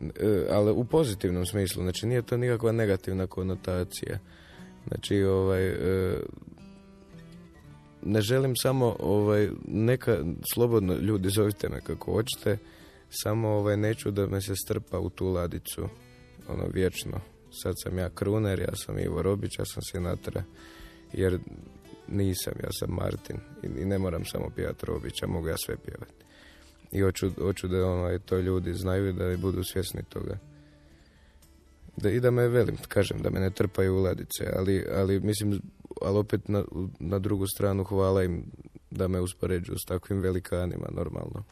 E, 0.00 0.46
ali 0.50 0.70
u 0.70 0.84
pozitivnom 0.84 1.46
smislu, 1.46 1.82
znači 1.82 2.06
nije 2.06 2.22
to 2.22 2.36
nikakva 2.36 2.72
negativna 2.72 3.26
konotacija. 3.26 4.18
Znači, 4.88 5.22
ovaj, 5.22 5.68
e, 5.68 6.18
ne 8.02 8.20
želim 8.20 8.56
samo, 8.56 8.96
ovaj, 9.00 9.48
neka, 9.68 10.18
slobodno 10.54 10.94
ljudi 10.94 11.28
zovite 11.30 11.68
me 11.68 11.80
kako 11.80 12.12
hoćete, 12.12 12.58
samo 13.10 13.48
ovaj, 13.48 13.76
neću 13.76 14.10
da 14.10 14.26
me 14.26 14.40
se 14.40 14.56
strpa 14.56 14.98
u 14.98 15.10
tu 15.10 15.28
ladicu, 15.28 15.88
ono, 16.48 16.66
vječno. 16.72 17.20
Sad 17.62 17.74
sam 17.82 17.98
ja 17.98 18.10
Kruner, 18.10 18.58
ja 18.58 18.76
sam 18.76 18.98
Ivo 18.98 19.22
Robić, 19.22 19.58
ja 19.58 19.64
sam 19.64 19.82
Sinatra, 19.82 20.42
jer 21.12 21.38
nisam, 22.12 22.52
ja 22.62 22.68
sam 22.72 22.90
Martin 22.90 23.36
i, 23.62 23.84
ne 23.84 23.98
moram 23.98 24.24
samo 24.24 24.50
pjevati 24.56 24.86
Robića, 24.86 25.26
mogu 25.26 25.48
ja 25.48 25.56
sve 25.56 25.76
pjevati. 25.76 26.24
I 26.92 27.00
hoću, 27.00 27.30
hoću 27.38 27.68
da 27.68 27.86
ono, 27.86 28.18
to 28.18 28.38
ljudi 28.38 28.74
znaju 28.74 29.08
i 29.08 29.12
da 29.12 29.36
budu 29.36 29.64
svjesni 29.64 30.02
toga. 30.08 30.38
Da, 31.96 32.10
I 32.10 32.20
da 32.20 32.30
me 32.30 32.48
velim, 32.48 32.76
kažem, 32.88 33.18
da 33.22 33.30
me 33.30 33.40
ne 33.40 33.50
trpaju 33.50 33.94
u 33.94 34.02
ladice, 34.02 34.44
ali, 34.56 34.86
ali 34.94 35.20
mislim, 35.20 35.60
ali 36.02 36.18
opet 36.18 36.48
na, 36.48 36.64
na 37.00 37.18
drugu 37.18 37.46
stranu 37.46 37.84
hvala 37.84 38.24
im 38.24 38.44
da 38.90 39.08
me 39.08 39.20
uspoređuju 39.20 39.78
s 39.78 39.84
takvim 39.84 40.20
velikanima, 40.20 40.86
normalno. 40.90 41.44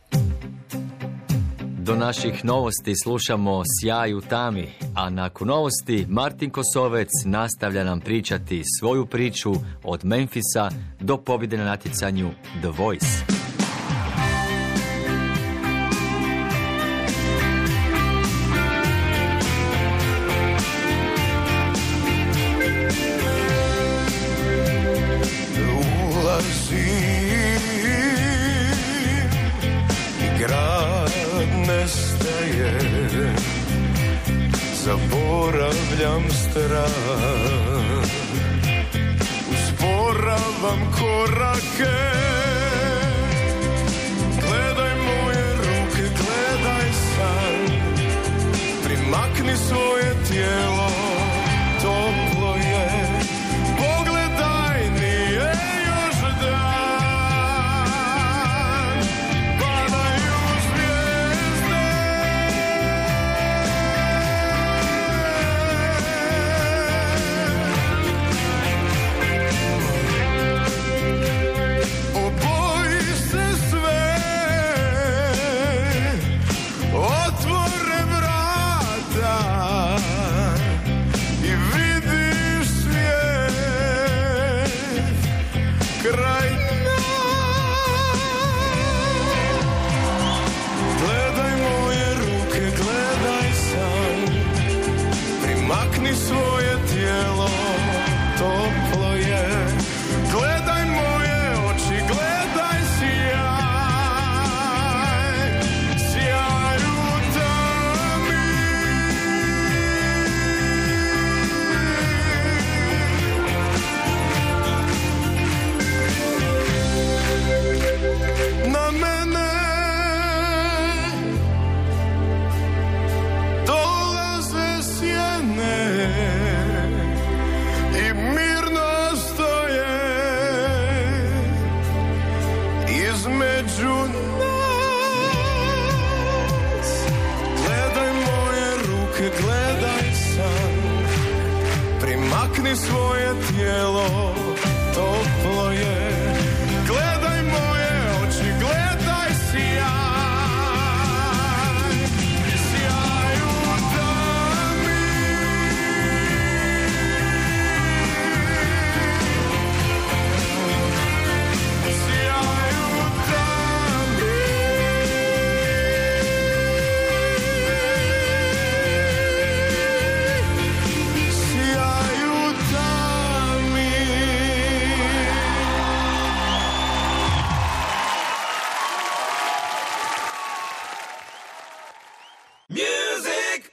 Do 1.83 1.97
naših 1.97 2.45
novosti 2.45 2.95
slušamo 3.03 3.63
Sjaju 3.81 4.21
tami, 4.21 4.69
a 4.95 5.11
nakon 5.11 5.49
novosti 5.49 6.07
Martin 6.09 6.51
Kosovec 6.51 7.09
nastavlja 7.25 7.85
nam 7.85 8.01
pričati 8.01 8.63
svoju 8.79 9.07
priču 9.07 9.53
od 9.85 10.05
Memfisa 10.05 10.71
do 11.01 11.17
pobjede 11.17 11.57
na 11.57 11.65
natjecanju 11.65 12.31
The 12.61 12.69
Voice. 12.69 13.40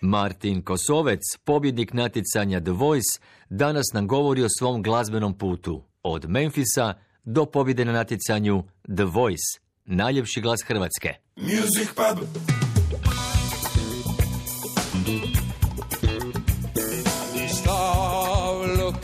Martin 0.01 0.61
Kosovec, 0.61 1.19
pobjednik 1.43 1.93
natjecanja 1.93 2.59
The 2.59 2.71
Voice, 2.71 3.19
danas 3.49 3.85
nam 3.93 4.07
govori 4.07 4.43
o 4.43 4.47
svom 4.59 4.83
glazbenom 4.83 5.37
putu, 5.37 5.83
od 6.03 6.29
Memfisa 6.29 6.93
do 7.23 7.45
pobjede 7.45 7.85
na 7.85 7.91
natjecanju 7.91 8.63
The 8.95 9.03
Voice, 9.03 9.59
najljepši 9.85 10.41
glas 10.41 10.59
Hrvatske. 10.67 11.13
Music 11.35 11.89
pub. 11.95 12.19
We 17.33 17.47
stop, 17.47 18.77
look 18.77 18.95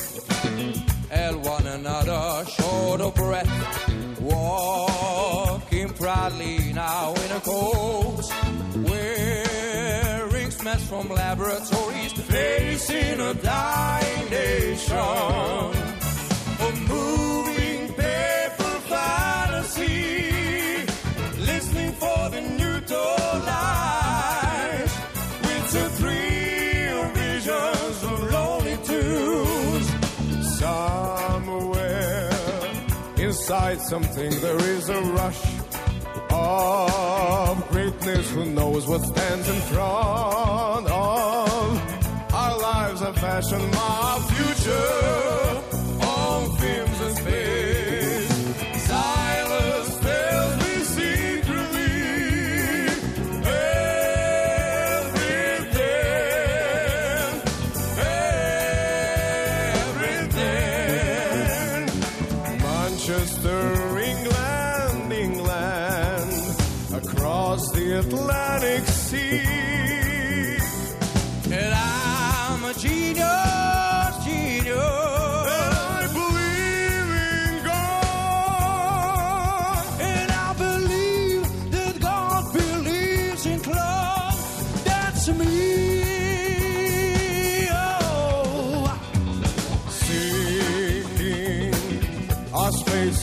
at 1.12 1.36
one 1.36 1.68
another, 1.68 2.46
short 2.46 3.02
of 3.02 3.16
breath, 3.16 3.52
walking 4.20 5.90
proudly 5.98 6.74
now 6.74 7.14
in 7.26 7.32
a 7.32 7.40
coat, 7.40 8.26
wearing 8.90 9.43
smells 10.78 10.90
from 10.90 11.16
laboratories, 11.16 12.14
to 12.14 12.22
facing 12.22 13.20
a 13.20 13.34
dying 13.34 14.30
nation. 14.30 14.98
A 16.60 16.72
moving 16.88 17.94
paper 17.94 18.80
fantasy, 18.90 20.86
listening 21.40 21.92
for 21.94 22.30
the 22.30 22.42
new 22.42 22.80
light, 23.46 24.92
with 25.42 25.72
the 25.72 25.90
thrill 25.98 27.04
visions 27.14 28.04
of 28.04 28.32
lonely 28.32 28.78
tunes. 28.84 29.88
Somewhere 30.60 32.30
inside 33.18 33.82
something 33.82 34.32
there 34.42 34.62
is 34.62 34.90
a 34.90 35.02
rush 35.02 35.63
of 36.44 37.70
greatness. 37.70 38.32
Who 38.32 38.46
knows 38.46 38.88
what 38.88 39.02
stands 39.02 39.48
in 39.50 39.60
front 39.74 40.88
of 40.88 42.34
our 42.34 42.58
lives? 42.60 43.02
A 43.02 43.14
fashion, 43.14 43.62
my 43.72 44.20
future 44.32 46.06
on 46.06 46.58
films 46.58 47.02
and 47.02 47.18
space. 47.18 47.63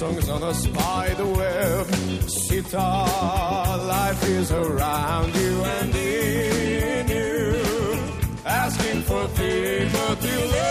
Songs 0.01 0.31
on 0.31 0.43
a 0.43 0.55
spider 0.55 1.27
web. 1.27 1.87
Sitar, 2.27 3.77
life 3.85 4.23
is 4.31 4.51
around 4.51 5.35
you 5.35 5.63
and 5.77 5.95
in 5.95 7.09
you. 7.09 8.41
Asking 8.47 9.03
for 9.03 9.27
things, 9.29 9.93
but 9.93 10.21
till 10.23 10.70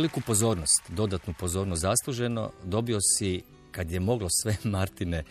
Veliku 0.00 0.20
pozornost, 0.20 0.82
dodatnu 0.88 1.34
pozornost 1.38 1.82
zasluženo, 1.82 2.52
dobio 2.64 2.98
si, 3.00 3.42
kad 3.72 3.90
je 3.90 4.00
moglo 4.00 4.28
sve 4.42 4.56
Martine 4.70 5.24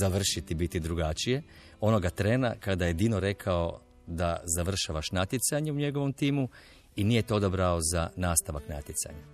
završiti 0.00 0.54
biti 0.54 0.80
drugačije, 0.80 1.42
onoga 1.80 2.10
trena 2.10 2.54
kada 2.60 2.86
je 2.86 2.92
Dino 2.92 3.20
rekao 3.20 3.80
da 4.06 4.40
završavaš 4.56 5.12
natjecanje 5.12 5.72
u 5.72 5.74
njegovom 5.74 6.12
timu 6.12 6.48
i 6.96 7.04
nije 7.04 7.22
to 7.22 7.36
odabrao 7.36 7.78
za 7.92 8.10
nastavak 8.16 8.68
natjecanja. 8.68 9.24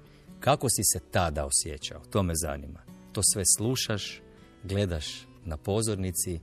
Kako 0.40 0.68
si 0.70 0.84
se 0.84 1.00
tada 1.10 1.46
osjećao? 1.46 2.00
To 2.10 2.22
me 2.22 2.32
zanima. 2.34 2.80
To 3.12 3.22
sve 3.22 3.42
slušaš, 3.56 4.22
gledaš 4.64 5.26
na 5.44 5.56
pozornici 5.56 6.40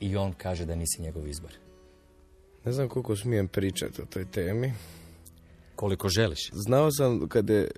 i 0.00 0.16
on 0.16 0.32
kaže 0.32 0.66
da 0.66 0.74
nisi 0.74 1.02
njegov 1.02 1.28
izbor. 1.28 1.52
Ne 2.64 2.72
znam 2.72 2.88
koliko 2.88 3.16
smijem 3.16 3.48
pričati 3.48 4.02
o 4.02 4.04
toj 4.04 4.30
temi. 4.30 4.72
Koliko 5.76 6.08
želiš. 6.08 6.50
Znao 6.52 6.90
sam 6.90 7.28
kad 7.28 7.50
je, 7.50 7.70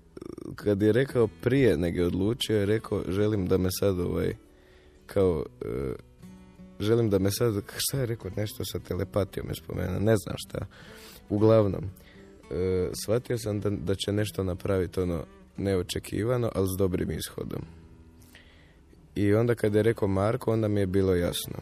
kad 0.57 0.83
je 0.83 0.93
rekao 0.93 1.29
prije 1.43 1.77
nego 1.77 1.99
je 1.99 2.07
odlučio, 2.07 2.59
je 2.59 2.67
rekao 2.67 3.03
želim 3.09 3.47
da 3.47 3.59
me 3.59 3.69
sad 3.81 4.01
ovaj, 4.01 4.35
kao, 5.07 5.45
e, 5.65 5.95
želim 6.81 7.11
da 7.11 7.19
me 7.19 7.31
sad, 7.31 7.63
šta 7.77 7.99
je 7.99 8.07
rekao, 8.07 8.31
nešto 8.37 8.65
sa 8.65 8.79
telepatijom 8.79 9.49
je 9.49 9.55
spomenuo, 9.55 9.99
ne 10.01 10.17
znam 10.17 10.37
šta. 10.37 10.67
Uglavnom, 11.29 11.85
e, 12.51 12.91
shvatio 13.05 13.39
sam 13.39 13.61
da, 13.61 13.71
da 13.71 13.95
će 13.95 14.13
nešto 14.13 14.45
napraviti 14.45 15.01
ono 15.01 15.25
neočekivano, 15.57 16.51
ali 16.55 16.69
s 16.69 16.79
dobrim 16.79 17.11
ishodom. 17.11 17.63
I 19.15 19.35
onda 19.35 19.55
kad 19.55 19.75
je 19.75 19.83
rekao 19.83 20.09
Marko, 20.09 20.53
onda 20.53 20.69
mi 20.69 20.81
je 20.81 20.87
bilo 20.87 21.15
jasno. 21.15 21.59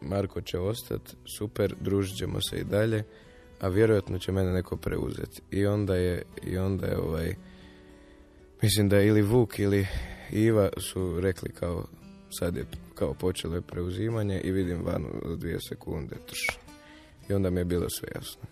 Marko 0.00 0.40
će 0.40 0.58
ostati, 0.58 1.16
super, 1.38 1.74
družit 1.80 2.16
ćemo 2.16 2.38
se 2.50 2.56
i 2.56 2.64
dalje, 2.64 3.04
a 3.60 3.68
vjerojatno 3.68 4.18
će 4.18 4.32
mene 4.32 4.52
neko 4.52 4.76
preuzeti. 4.76 5.42
I 5.50 5.66
onda 5.66 5.96
je, 5.96 6.22
i 6.46 6.58
onda 6.58 6.86
je 6.86 6.98
ovaj, 6.98 7.34
mislim 8.62 8.88
da 8.88 8.96
je 8.96 9.06
ili 9.08 9.22
Vuk 9.22 9.58
ili 9.58 9.86
Iva 10.32 10.70
su 10.78 11.20
rekli 11.20 11.50
kao, 11.50 11.84
sad 12.30 12.56
je 12.56 12.64
kao 12.94 13.14
počelo 13.14 13.54
je 13.54 13.62
preuzimanje 13.62 14.40
i 14.40 14.50
vidim 14.52 14.84
vanu 14.84 15.08
za 15.28 15.36
dvije 15.36 15.58
sekunde, 15.68 16.16
trš. 16.26 16.58
I 17.28 17.32
onda 17.32 17.50
mi 17.50 17.60
je 17.60 17.64
bilo 17.64 17.90
sve 17.90 18.08
jasno. 18.14 18.42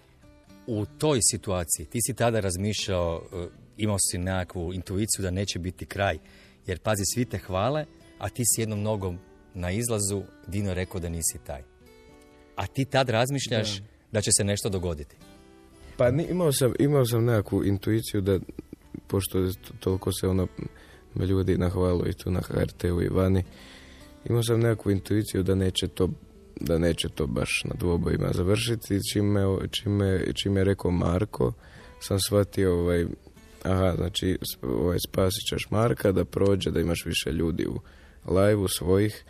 u 0.67 0.87
toj 0.99 1.19
situaciji 1.23 1.87
ti 1.87 1.99
si 2.07 2.15
tada 2.15 2.41
razmišljao, 2.41 3.23
e, 3.33 3.47
imao 3.77 3.97
si 4.11 4.19
nekakvu 4.19 4.75
intuiciju 4.75 5.23
da 5.23 5.31
neće 5.31 5.59
biti 5.59 5.87
kraj. 5.87 6.19
Jer 6.67 6.79
pazi, 6.79 7.03
svi 7.15 7.25
te 7.25 7.39
hvale, 7.39 7.87
a 8.19 8.29
ti 8.29 8.43
si 8.47 8.61
jednom 8.61 8.83
nogom 8.83 9.19
na 9.55 9.71
izlazu, 9.71 10.23
Dino 10.47 10.75
rekao 10.75 11.01
da 11.01 11.09
nisi 11.09 11.39
taj. 11.47 11.63
A 12.57 12.67
ti 12.67 12.85
tad 12.85 13.09
razmišljaš 13.09 13.79
da, 13.79 13.87
će 14.21 14.31
se 14.37 14.45
nešto 14.45 14.69
dogoditi. 14.69 15.17
Pa 15.97 16.09
imao 16.09 16.53
sam, 16.53 16.73
imao 16.79 17.07
sam 17.07 17.25
nekakvu 17.25 17.65
intuiciju 17.65 18.21
da, 18.21 18.39
pošto 19.07 19.51
toliko 19.81 20.13
se 20.13 20.29
ono 20.29 20.47
ljudi 21.29 21.59
nahvalo 21.59 22.07
i 22.07 22.13
tu 22.13 22.31
na 22.31 22.41
HRT-u 22.41 23.03
i 23.03 23.09
vani, 23.09 23.45
imao 24.25 24.43
sam 24.43 24.61
nekakvu 24.61 24.93
intuiciju 24.93 25.43
da 25.43 25.55
neće 25.55 25.89
to 25.89 26.09
da 26.61 26.79
neće 26.79 27.09
to 27.09 27.27
baš 27.27 27.63
na 27.65 27.75
dvobojima 27.79 28.31
završiti. 28.33 28.99
Čime, 29.13 29.43
čime, 29.71 30.25
čime 30.35 30.61
je 30.61 30.65
rekao 30.65 30.91
Marko, 30.91 31.53
sam 32.01 32.21
shvatio 32.21 32.81
ovaj, 32.81 33.07
aha, 33.63 33.95
znači 33.97 34.39
ovaj, 34.63 34.99
spasit 35.09 35.49
ćeš 35.49 35.71
Marka 35.71 36.13
da 36.13 36.25
prođe, 36.25 36.71
da 36.71 36.81
imaš 36.81 37.07
više 37.07 37.33
ljudi 37.33 37.67
u 37.67 37.81
live 38.33 38.69
svojih, 38.69 39.25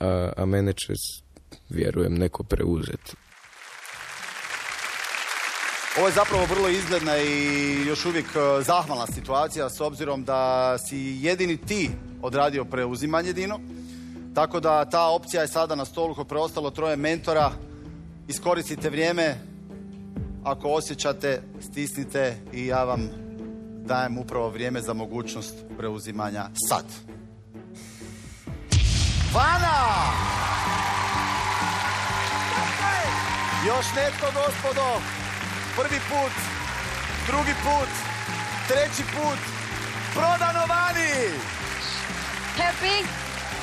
a, 0.00 0.32
a 0.36 0.46
mene 0.46 0.72
će, 0.72 0.92
vjerujem, 1.68 2.14
neko 2.14 2.42
preuzeti. 2.42 3.16
Ovo 5.98 6.06
je 6.06 6.12
zapravo 6.12 6.46
vrlo 6.46 6.68
izgledna 6.68 7.18
i 7.18 7.86
još 7.86 8.06
uvijek 8.06 8.26
e, 8.26 8.62
zahvalna 8.62 9.06
situacija 9.06 9.70
s 9.70 9.80
obzirom 9.80 10.24
da 10.24 10.74
si 10.78 11.18
jedini 11.20 11.56
ti 11.56 11.90
odradio 12.22 12.64
preuzimanje 12.64 13.32
Dino. 13.32 13.60
Tako 14.34 14.60
da 14.60 14.84
ta 14.84 15.06
opcija 15.06 15.42
je 15.42 15.48
sada 15.48 15.74
na 15.74 15.84
stolu 15.84 16.14
ko 16.14 16.24
preostalo 16.24 16.70
troje 16.70 16.96
mentora. 16.96 17.50
Iskoristite 18.28 18.90
vrijeme. 18.90 19.34
Ako 20.44 20.68
osjećate, 20.68 21.42
stisnite 21.60 22.36
i 22.52 22.66
ja 22.66 22.84
vam 22.84 23.10
dajem 23.84 24.18
upravo 24.18 24.48
vrijeme 24.48 24.80
za 24.80 24.92
mogućnost 24.92 25.54
preuzimanja 25.78 26.48
sad. 26.68 26.84
Vana! 29.34 29.78
Još 33.66 33.86
netko, 33.96 34.26
gospodo. 34.34 35.27
Prvi 35.78 36.00
put, 36.10 36.32
drugi 37.26 37.54
put, 37.62 37.88
treći 38.68 39.02
put. 39.02 39.38
Prodano 40.14 40.66
vani! 40.68 41.12
Happy? 42.58 43.06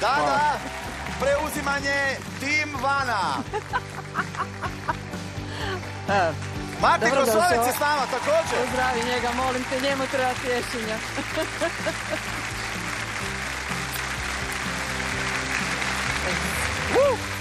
Da, 0.02 0.16
da. 0.26 0.60
Preuzimanje 1.20 2.18
Tim 2.40 2.70
Vana. 2.84 3.22
Martin 6.82 7.10
Dobro 7.10 7.26
Kosovec 7.26 7.50
došao. 7.50 7.66
je 7.66 7.74
s 7.74 7.80
nama 7.80 8.06
također. 8.12 8.58
Pozdravi 8.66 9.04
njega, 9.12 9.30
molim 9.36 9.64
te, 9.70 9.82
njemu 9.82 10.04
treba 10.12 10.34
tješenja. 10.34 10.98
Vano, 16.96 17.35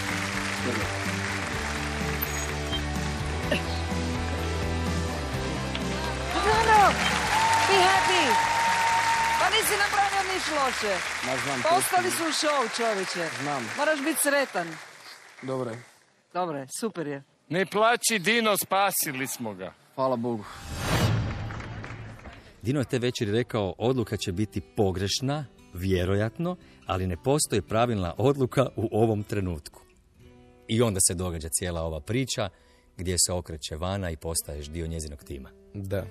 niš 10.45 10.59
loše. 10.61 10.95
Ma 11.27 11.37
znam, 11.45 11.63
Pa 11.63 11.77
ostali 11.77 12.11
su 12.11 12.23
u 12.23 12.27
show, 12.27 12.77
čovječe. 12.77 13.31
Znam. 13.43 13.69
Moraš 13.79 13.99
biti 14.05 14.19
sretan. 14.23 14.69
Dobro 15.43 15.71
je. 15.71 15.83
Dobro 16.33 16.59
je, 16.59 16.67
super 16.81 17.07
je. 17.07 17.23
Ne 17.49 17.67
plaći 17.67 18.19
Dino, 18.19 18.57
spasili 18.57 19.27
smo 19.27 19.55
ga. 19.55 19.73
Hvala 19.95 20.17
Bogu. 20.17 20.45
Dino 22.63 22.81
je 22.81 22.85
te 22.85 22.99
večeri 22.99 23.33
rekao 23.33 23.75
odluka 23.79 24.17
će 24.17 24.33
biti 24.33 24.61
pogrešna, 24.61 25.47
vjerojatno, 25.75 26.57
ali 26.87 27.07
ne 27.07 27.17
postoji 27.17 27.63
pravilna 27.63 28.15
odluka 28.19 28.69
u 28.77 28.89
ovom 28.93 29.23
trenutku. 29.23 29.81
I 30.69 30.83
onda 30.83 31.01
se 31.01 31.15
događa 31.15 31.49
cijela 31.49 31.83
ova 31.83 32.01
priča 32.01 32.49
gdje 32.97 33.17
se 33.19 33.33
okreće 33.33 33.77
vana 33.77 34.11
i 34.11 34.17
postaješ 34.17 34.67
dio 34.67 34.87
njezinog 34.87 35.25
tima. 35.25 35.51
Da. 35.75 35.99
E, 35.99 36.07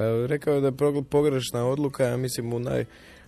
pa 0.00 0.26
rekao 0.26 0.54
je 0.54 0.60
da 0.60 0.66
je 0.66 1.02
pogrešna 1.10 1.66
odluka, 1.66 2.04
ja 2.04 2.16
mislim 2.16 2.52
u 2.52 2.58
naj, 2.58 2.84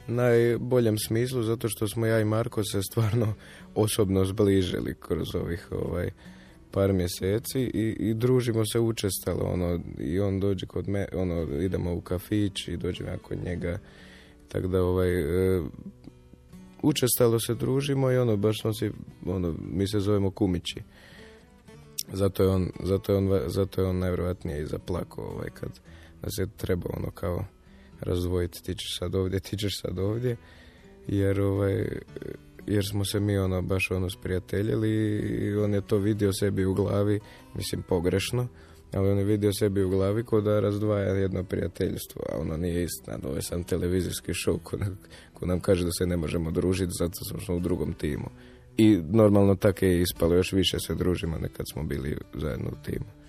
najboljem 0.07 0.99
smislu, 0.99 1.43
zato 1.43 1.69
što 1.69 1.89
smo 1.89 2.07
ja 2.07 2.21
i 2.21 2.25
Marko 2.25 2.65
se 2.65 2.83
stvarno 2.83 3.35
osobno 3.75 4.25
zbližili 4.25 4.95
kroz 5.01 5.35
ovih 5.35 5.69
ovaj, 5.71 6.11
par 6.71 6.93
mjeseci 6.93 7.61
i, 7.61 7.97
i 7.99 8.15
družimo 8.15 8.67
se 8.67 8.81
učestalo, 8.81 9.45
ono, 9.45 9.81
i 9.99 10.21
on 10.21 10.41
dođe 10.41 10.67
kod 10.67 10.89
me, 10.89 11.07
ono, 11.15 11.43
idemo 11.61 11.95
u 11.95 12.01
kafić 12.01 12.69
i 12.69 12.77
dođem 12.77 13.07
ja 13.07 13.19
kod 13.19 13.45
njega, 13.45 13.79
tako 14.49 14.69
da 14.69 14.83
ovaj, 14.83 15.21
e, 15.21 15.63
učestalo 16.83 17.41
se 17.41 17.55
družimo 17.55 18.11
i 18.11 18.17
ono, 18.17 18.37
baš 18.37 18.61
smo 18.61 18.73
si, 18.75 18.91
ono, 19.27 19.55
mi 19.73 19.89
se 19.89 20.01
zovemo 20.01 20.31
kumići. 20.31 20.81
Zato 22.13 22.43
je 22.43 22.49
on, 22.49 22.71
zato 22.83 23.13
je 23.13 23.19
on, 23.19 23.41
zato 23.47 23.81
je 23.81 23.87
on 23.87 23.99
najvjerojatnije 23.99 24.63
i 24.63 24.67
zaplakao 24.67 25.25
ovaj, 25.25 25.51
kad 25.51 25.71
je 26.39 26.47
treba 26.57 26.91
ono 26.97 27.11
kao 27.11 27.45
razdvojiti, 28.01 28.63
ti 28.63 28.75
ćeš 28.75 28.99
sad 28.99 29.15
ovdje, 29.15 29.41
ti 29.41 29.57
ćeš 29.57 29.81
sad 29.81 29.99
ovdje, 29.99 30.37
jer 31.07 31.41
ovaj, 31.41 31.87
jer 32.67 32.87
smo 32.87 33.05
se 33.05 33.21
mi 33.21 33.39
ono 33.39 33.63
baš 33.63 33.91
ono 33.91 34.11
sprijateljili 34.11 34.91
i 35.19 35.55
on 35.57 35.75
je 35.75 35.87
to 35.87 35.99
vidio 35.99 36.33
sebi 36.33 36.65
u 36.65 36.75
glavi, 36.75 37.21
mislim 37.55 37.83
pogrešno, 37.83 38.49
ali 38.93 39.11
on 39.11 39.19
je 39.19 39.25
vidio 39.25 39.53
sebi 39.53 39.83
u 39.83 39.91
glavi 39.91 40.25
ko 40.25 40.41
da 40.41 40.61
razdvaja 40.61 41.15
jedno 41.15 41.45
prijateljstvo, 41.45 42.23
a 42.33 42.39
ono 42.39 42.57
nije 42.57 42.85
istina, 42.85 43.19
ovo 43.25 43.37
je 43.37 43.43
sam 43.43 43.65
televizijski 43.65 44.33
show 44.33 44.59
ko, 44.63 44.77
nam- 44.77 44.99
ko 45.35 45.47
nam 45.47 45.61
kaže 45.61 45.85
da 45.85 45.91
se 45.99 46.07
ne 46.07 46.17
možemo 46.17 46.51
družiti, 46.51 46.93
zato 46.99 47.25
smo 47.25 47.57
u 47.57 47.61
drugom 47.61 47.93
timu. 47.93 48.31
I 48.77 49.01
normalno 49.11 49.55
tako 49.55 49.85
je 49.85 50.01
ispalo, 50.01 50.35
još 50.35 50.53
više 50.53 50.79
se 50.79 50.95
družimo 50.95 51.39
nekad 51.39 51.67
smo 51.73 51.83
bili 51.83 52.17
zajedno 52.35 52.69
u 52.69 52.85
timu. 52.85 53.22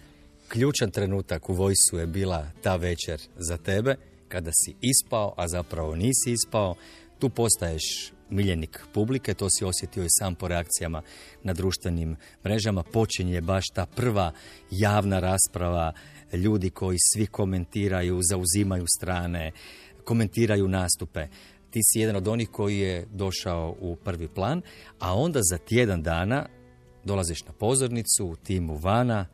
Ključan 0.53 0.91
trenutak 0.91 1.49
u 1.49 1.53
vojsu 1.53 1.97
je 1.97 2.07
bila 2.07 2.47
ta 2.63 2.75
večer 2.75 3.21
za 3.35 3.57
tebe, 3.57 3.95
kada 4.27 4.51
si 4.53 4.75
ispao, 4.81 5.33
a 5.37 5.47
zapravo 5.47 5.95
nisi 5.95 6.31
ispao. 6.31 6.75
Tu 7.19 7.29
postaješ 7.29 8.11
miljenik 8.29 8.79
publike, 8.93 9.33
to 9.33 9.49
si 9.49 9.65
osjetio 9.65 10.03
i 10.03 10.09
sam 10.09 10.35
po 10.35 10.47
reakcijama 10.47 11.01
na 11.43 11.53
društvenim 11.53 12.15
mrežama. 12.45 12.83
Počinje 12.83 13.41
baš 13.41 13.63
ta 13.73 13.85
prva 13.85 14.31
javna 14.71 15.19
rasprava, 15.19 15.93
ljudi 16.33 16.69
koji 16.69 16.97
svi 17.13 17.25
komentiraju, 17.25 18.19
zauzimaju 18.21 18.85
strane, 18.97 19.51
komentiraju 20.03 20.67
nastupe. 20.67 21.27
Ti 21.71 21.79
si 21.83 21.99
jedan 21.99 22.15
od 22.15 22.27
onih 22.27 22.49
koji 22.49 22.77
je 22.77 23.07
došao 23.11 23.75
u 23.79 23.95
prvi 23.95 24.27
plan, 24.27 24.61
a 24.99 25.15
onda 25.15 25.39
za 25.43 25.57
tjedan 25.57 26.03
dana 26.03 26.45
dolaziš 27.03 27.45
na 27.45 27.53
pozornicu 27.53 28.25
u 28.25 28.35
timu 28.35 28.77
Vana, 28.77 29.25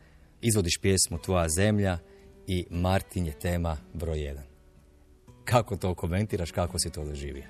izvodiš 0.41 0.73
pjesmu 0.81 1.17
Tvoja 1.17 1.49
zemlja 1.49 1.97
i 2.47 2.65
Martin 2.69 3.25
je 3.25 3.39
tema 3.39 3.77
broj 3.93 4.19
jedan. 4.19 4.43
Kako 5.45 5.75
to 5.75 5.95
komentiraš, 5.95 6.51
kako 6.51 6.79
si 6.79 6.89
to 6.89 7.05
doživio? 7.05 7.43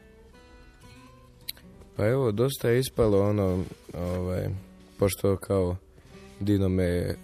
Pa 1.96 2.08
evo, 2.08 2.32
dosta 2.32 2.70
je 2.70 2.80
ispalo 2.80 3.30
ono, 3.30 3.64
ovaj, 3.94 4.50
pošto 5.00 5.38
kao 5.38 5.76
Dino 6.40 6.70
me 6.70 7.16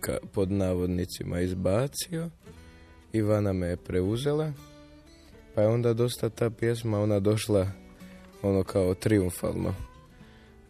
ka- 0.00 0.26
pod 0.32 0.50
navodnicima 0.50 1.40
izbacio, 1.40 2.30
Ivana 3.12 3.52
me 3.52 3.66
je 3.66 3.76
preuzela, 3.76 4.52
pa 5.54 5.62
je 5.62 5.68
onda 5.68 5.94
dosta 5.94 6.28
ta 6.28 6.50
pjesma 6.50 7.00
ona 7.00 7.20
došla 7.20 7.70
ono 8.42 8.64
kao 8.64 8.94
triumfalno, 8.94 9.74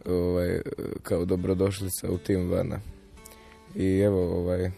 ovaj, 0.05 0.61
kao 1.03 1.25
dobrodošlica 1.25 2.11
u 2.11 2.17
tim 2.17 2.49
Vana. 2.49 2.79
I 3.77 3.99
evo, 3.99 4.37
ovaj, 4.37 4.71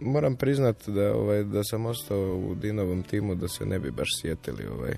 moram 0.00 0.36
priznat 0.36 0.88
da, 0.88 1.14
ovaj, 1.14 1.44
da 1.44 1.64
sam 1.64 1.86
ostao 1.86 2.36
u 2.36 2.54
Dinovom 2.54 3.02
timu 3.02 3.34
da 3.34 3.48
se 3.48 3.66
ne 3.66 3.78
bi 3.78 3.90
baš 3.90 4.08
sjetili 4.20 4.66
ovaj, 4.66 4.94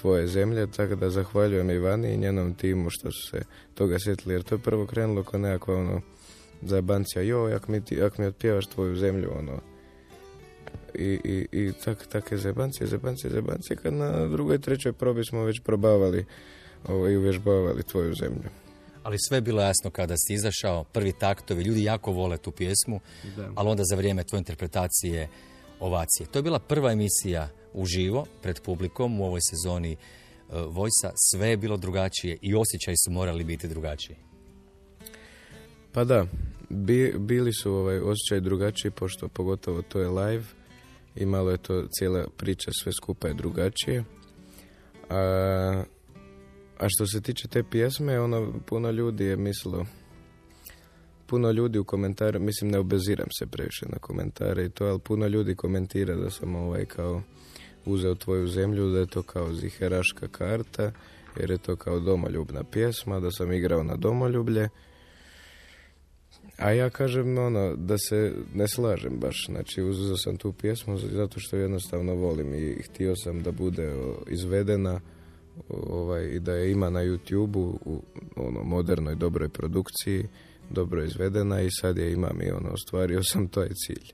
tvoje 0.00 0.26
zemlje, 0.26 0.66
tako 0.66 0.94
da 0.94 1.10
zahvaljujem 1.10 1.70
Ivani 1.70 2.14
i 2.14 2.16
njenom 2.16 2.54
timu 2.54 2.90
što 2.90 3.10
su 3.10 3.30
se 3.30 3.42
toga 3.74 3.96
sjetili, 3.98 4.34
jer 4.34 4.42
to 4.42 4.54
je 4.54 4.58
prvo 4.58 4.86
krenulo 4.86 5.22
kao 5.22 5.40
nekakva 5.40 5.74
ono 5.74 6.00
zajebancija, 6.62 7.22
jo, 7.22 7.48
jak 7.48 7.68
mi, 7.68 7.84
ti, 7.84 7.94
jak 7.94 8.18
mi 8.18 8.26
otpjevaš 8.26 8.66
tvoju 8.66 8.96
zemlju, 8.96 9.30
ono, 9.38 9.60
i, 10.94 11.20
i, 11.24 11.46
i 11.52 11.72
tak, 11.84 12.06
take 12.06 12.36
zebancije, 12.36 12.86
zebancije, 12.86 13.30
zebancije, 13.30 13.76
kad 13.76 13.94
na 13.94 14.26
drugoj, 14.26 14.58
trećoj 14.58 14.92
probi 14.92 15.24
smo 15.24 15.44
već 15.44 15.60
probavali 15.60 16.24
ovo, 16.88 17.08
i 17.08 17.16
uvježbavali 17.16 17.82
tvoju 17.82 18.14
zemlju. 18.14 18.61
Ali 19.02 19.16
sve 19.18 19.36
je 19.36 19.40
bilo 19.40 19.62
jasno 19.62 19.90
kada 19.90 20.14
si 20.16 20.34
izašao, 20.34 20.84
prvi 20.84 21.12
taktovi, 21.12 21.62
ljudi 21.62 21.84
jako 21.84 22.12
vole 22.12 22.38
tu 22.38 22.50
pjesmu, 22.50 23.00
ali 23.54 23.68
onda 23.68 23.82
za 23.84 23.96
vrijeme 23.96 24.24
tvoje 24.24 24.38
interpretacije 24.38 25.28
ovacije. 25.80 26.26
To 26.26 26.38
je 26.38 26.42
bila 26.42 26.58
prva 26.58 26.92
emisija 26.92 27.48
uživo 27.72 28.26
pred 28.42 28.60
publikom 28.60 29.20
u 29.20 29.24
ovoj 29.24 29.40
sezoni 29.50 29.92
e, 29.92 29.96
Vojsa. 30.50 31.12
Sve 31.30 31.48
je 31.48 31.56
bilo 31.56 31.76
drugačije 31.76 32.38
i 32.40 32.54
osjećaji 32.54 32.96
su 33.04 33.10
morali 33.10 33.44
biti 33.44 33.68
drugačiji. 33.68 34.16
Pa 35.92 36.04
da, 36.04 36.26
bi, 36.68 37.14
bili 37.18 37.52
su 37.52 37.72
ovaj 37.72 37.98
osjećaj 37.98 38.40
drugačiji, 38.40 38.90
pošto 38.90 39.28
pogotovo 39.28 39.82
to 39.82 40.00
je 40.00 40.08
live 40.08 40.44
i 41.16 41.26
malo 41.26 41.50
je 41.50 41.58
to 41.58 41.86
cijela 41.98 42.26
priča 42.36 42.70
sve 42.82 42.92
skupa 42.92 43.28
je 43.28 43.34
drugačije. 43.34 44.04
A, 45.10 45.84
a 46.82 46.88
što 46.88 47.06
se 47.06 47.20
tiče 47.20 47.48
te 47.48 47.62
pjesme, 47.62 48.20
ono, 48.20 48.52
puno 48.66 48.90
ljudi 48.90 49.24
je 49.24 49.36
mislilo, 49.36 49.86
puno 51.26 51.50
ljudi 51.50 51.78
u 51.78 51.84
komentaru, 51.84 52.40
mislim 52.40 52.70
ne 52.70 52.78
obeziram 52.78 53.28
se 53.38 53.46
previše 53.46 53.86
na 53.88 53.98
komentare 53.98 54.64
i 54.64 54.70
to, 54.70 54.84
ali 54.84 54.98
puno 54.98 55.26
ljudi 55.26 55.54
komentira 55.54 56.16
da 56.16 56.30
sam 56.30 56.54
ovaj 56.54 56.84
kao 56.84 57.22
uzeo 57.84 58.14
tvoju 58.14 58.48
zemlju, 58.48 58.90
da 58.90 58.98
je 58.98 59.06
to 59.06 59.22
kao 59.22 59.54
ziheraška 59.54 60.28
karta, 60.28 60.92
jer 61.40 61.50
je 61.50 61.58
to 61.58 61.76
kao 61.76 62.00
domoljubna 62.00 62.64
pjesma, 62.64 63.20
da 63.20 63.30
sam 63.30 63.52
igrao 63.52 63.82
na 63.82 63.96
domoljublje. 63.96 64.68
A 66.58 66.70
ja 66.70 66.90
kažem 66.90 67.38
ono, 67.38 67.76
da 67.76 67.98
se 67.98 68.34
ne 68.54 68.68
slažem 68.68 69.18
baš, 69.18 69.46
znači 69.46 69.82
uzeo 69.82 70.16
sam 70.16 70.36
tu 70.36 70.52
pjesmu 70.52 70.98
zato 70.98 71.40
što 71.40 71.56
jednostavno 71.56 72.14
volim 72.14 72.54
i 72.54 72.82
htio 72.82 73.16
sam 73.16 73.42
da 73.42 73.52
bude 73.52 73.92
izvedena 74.28 75.00
ovaj, 75.68 76.24
i 76.24 76.40
da 76.40 76.52
je 76.52 76.72
ima 76.72 76.90
na 76.90 77.00
YouTube-u 77.00 77.78
u 77.84 78.02
ono, 78.36 78.62
modernoj, 78.62 79.14
dobroj 79.14 79.48
produkciji, 79.48 80.28
dobro 80.70 81.04
izvedena 81.04 81.60
i 81.60 81.68
sad 81.80 81.98
je 81.98 82.12
imam 82.12 82.42
i 82.42 82.50
ono, 82.50 82.70
ostvario 82.70 83.22
sam 83.32 83.48
taj 83.48 83.68
cilj. 83.68 84.12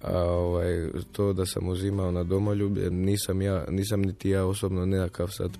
A 0.00 0.22
ovaj, 0.22 0.88
to 1.12 1.32
da 1.32 1.46
sam 1.46 1.68
uzimao 1.68 2.10
na 2.10 2.24
domoljublje, 2.24 2.90
nisam 2.90 3.42
ja, 3.42 3.64
nisam 3.68 4.02
niti 4.02 4.30
ja 4.30 4.44
osobno 4.44 4.86
nekakav 4.86 5.28
sad 5.28 5.58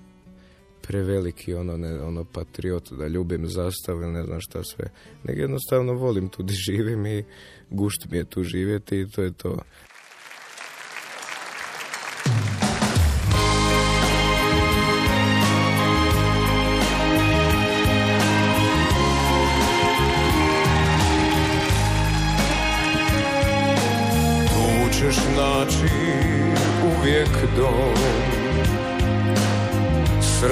preveliki 0.81 1.53
ono, 1.53 1.77
ne, 1.77 2.01
ono 2.01 2.23
patriot 2.23 2.91
da 2.91 3.07
ljubim 3.07 3.47
zastavu 3.47 4.01
ili 4.01 4.11
ne 4.11 4.23
znam 4.23 4.41
šta 4.41 4.63
sve. 4.63 4.85
Nego 5.23 5.41
jednostavno 5.41 5.93
volim 5.93 6.29
tu 6.29 6.43
gdje 6.43 6.55
živim 6.55 7.05
i 7.05 7.23
gušt 7.69 8.05
mi 8.11 8.17
je 8.17 8.25
tu 8.25 8.43
živjeti 8.43 8.99
i 8.99 9.09
to 9.09 9.21
je 9.21 9.31
to. 9.31 9.57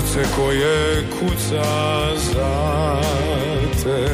Srce 0.10 0.24
koje 0.36 1.07
kuca 1.20 1.64
za 2.16 3.01
te. 3.84 4.07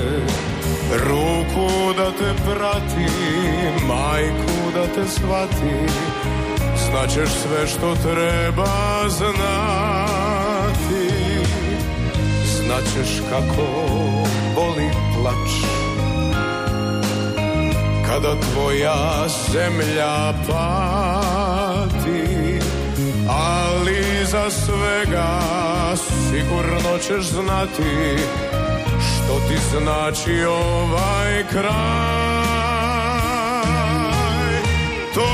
Ruku 0.98 1.94
da 1.98 2.12
te 2.12 2.34
prati, 2.46 3.12
majku 3.88 4.72
da 4.74 4.88
te 4.88 5.10
shvati 5.10 5.94
Znaćeš 6.90 7.30
sve 7.30 7.68
što 7.68 7.96
treba 7.96 9.10
znati. 9.10 9.36
Znaćeš 12.46 13.22
kako 13.30 13.68
boli 14.56 14.90
plać 15.16 15.52
kada 18.08 18.36
tvoja 18.42 19.28
zemlja 19.52 20.34
pati 20.48 21.45
ali 24.26 24.32
za 24.32 24.50
svega. 24.50 25.40
Sigurno 26.30 26.98
ćeš 26.98 27.26
znati 27.26 28.18
što 29.00 29.40
ti 29.48 29.58
znači 29.72 30.44
ovaj 30.44 31.44
kraj. 31.52 31.76
To 35.14 35.28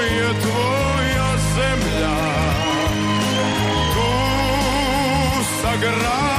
je 0.00 0.40
tvoja 0.40 1.36
zemlja. 1.54 2.16
Tu 3.94 4.10
sagradi 5.62 6.29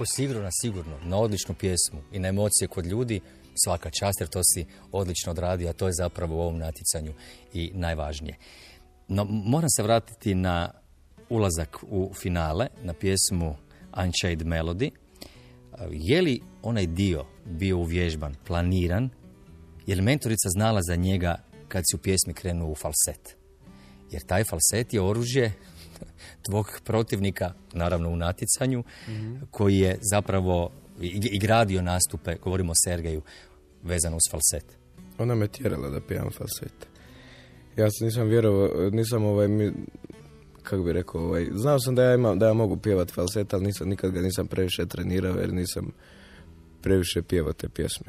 Ako 0.00 0.06
si 0.06 0.24
igrao 0.24 0.42
na 0.42 0.50
sigurno, 0.60 0.96
na 1.04 1.16
odličnu 1.16 1.54
pjesmu 1.54 2.00
i 2.12 2.18
na 2.18 2.28
emocije 2.28 2.68
kod 2.68 2.86
ljudi, 2.86 3.20
svaka 3.64 3.90
čast 3.90 4.20
jer 4.20 4.28
to 4.28 4.40
si 4.44 4.66
odlično 4.92 5.30
odradio, 5.30 5.70
a 5.70 5.72
to 5.72 5.86
je 5.86 5.92
zapravo 5.92 6.36
u 6.36 6.40
ovom 6.40 6.58
natjecanju 6.58 7.12
i 7.54 7.70
najvažnije. 7.74 8.36
No, 9.08 9.24
moram 9.24 9.70
se 9.70 9.82
vratiti 9.82 10.34
na 10.34 10.70
ulazak 11.28 11.78
u 11.82 12.12
finale, 12.14 12.66
na 12.82 12.94
pjesmu 12.94 13.56
Unchained 14.04 14.46
Melody. 14.46 14.90
Je 15.90 16.22
li 16.22 16.40
onaj 16.62 16.86
dio 16.86 17.24
bio 17.44 17.78
uvježban, 17.78 18.34
planiran? 18.46 19.10
Je 19.86 19.96
li 19.96 20.02
mentorica 20.02 20.48
znala 20.48 20.80
za 20.82 20.96
njega 20.96 21.36
kad 21.68 21.84
si 21.90 21.96
u 21.96 21.98
pjesmi 21.98 22.34
krenuo 22.34 22.70
u 22.70 22.74
falset? 22.74 23.36
Jer 24.10 24.22
taj 24.22 24.44
falset 24.44 24.94
je 24.94 25.00
oružje 25.00 25.52
tvog 26.42 26.66
protivnika, 26.84 27.52
naravno 27.72 28.10
u 28.10 28.16
natjecanju, 28.16 28.84
koji 29.50 29.78
je 29.78 29.98
zapravo 30.12 30.70
i, 31.00 31.38
gradio 31.38 31.82
nastupe, 31.82 32.36
govorimo 32.42 32.72
o 32.72 32.80
Sergeju, 32.84 33.22
vezano 33.82 34.16
uz 34.16 34.30
falset. 34.30 34.78
Ona 35.18 35.34
me 35.34 35.48
tjerala 35.48 35.90
da 35.90 36.00
pijem 36.00 36.30
falset. 36.30 36.86
Ja 37.76 37.90
se 37.90 38.04
nisam 38.04 38.28
vjerovao, 38.28 38.90
nisam 38.90 39.24
ovaj, 39.24 39.48
mi, 39.48 39.72
kako 40.62 40.82
bi 40.82 40.92
rekao, 40.92 41.20
ovaj, 41.20 41.46
znao 41.54 41.80
sam 41.80 41.94
da 41.94 42.02
ja, 42.02 42.14
imam, 42.14 42.38
da 42.38 42.46
ja 42.46 42.52
mogu 42.52 42.76
pjevat 42.76 43.10
falset, 43.10 43.54
ali 43.54 43.64
nisam, 43.64 43.88
nikad 43.88 44.10
ga 44.10 44.20
nisam 44.20 44.46
previše 44.46 44.86
trenirao 44.86 45.36
jer 45.36 45.52
nisam 45.52 45.92
previše 46.82 47.22
pjevao 47.22 47.52
te 47.52 47.68
pjesme. 47.68 48.06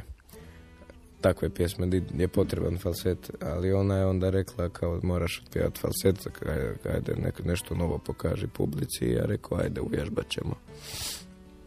Takve 1.22 1.50
pjesme 1.50 1.88
di 1.88 2.04
je 2.18 2.28
potreban 2.28 2.78
falset, 2.78 3.32
ali 3.42 3.74
ona 3.74 3.98
je 3.98 4.06
onda 4.06 4.30
rekla 4.30 4.70
kao 4.70 5.00
moraš 5.04 5.44
pjevat 5.54 5.78
falset, 5.78 6.28
ajde, 6.46 6.76
ajde 6.94 7.16
nek, 7.16 7.46
nešto 7.46 7.76
novo 7.76 7.98
pokaži 7.98 8.48
publici 8.48 9.06
i 9.06 9.12
ja 9.12 9.26
rekao 9.26 9.58
ajde 9.58 9.82
uvježbat 9.82 10.30
ćemo. 10.30 10.56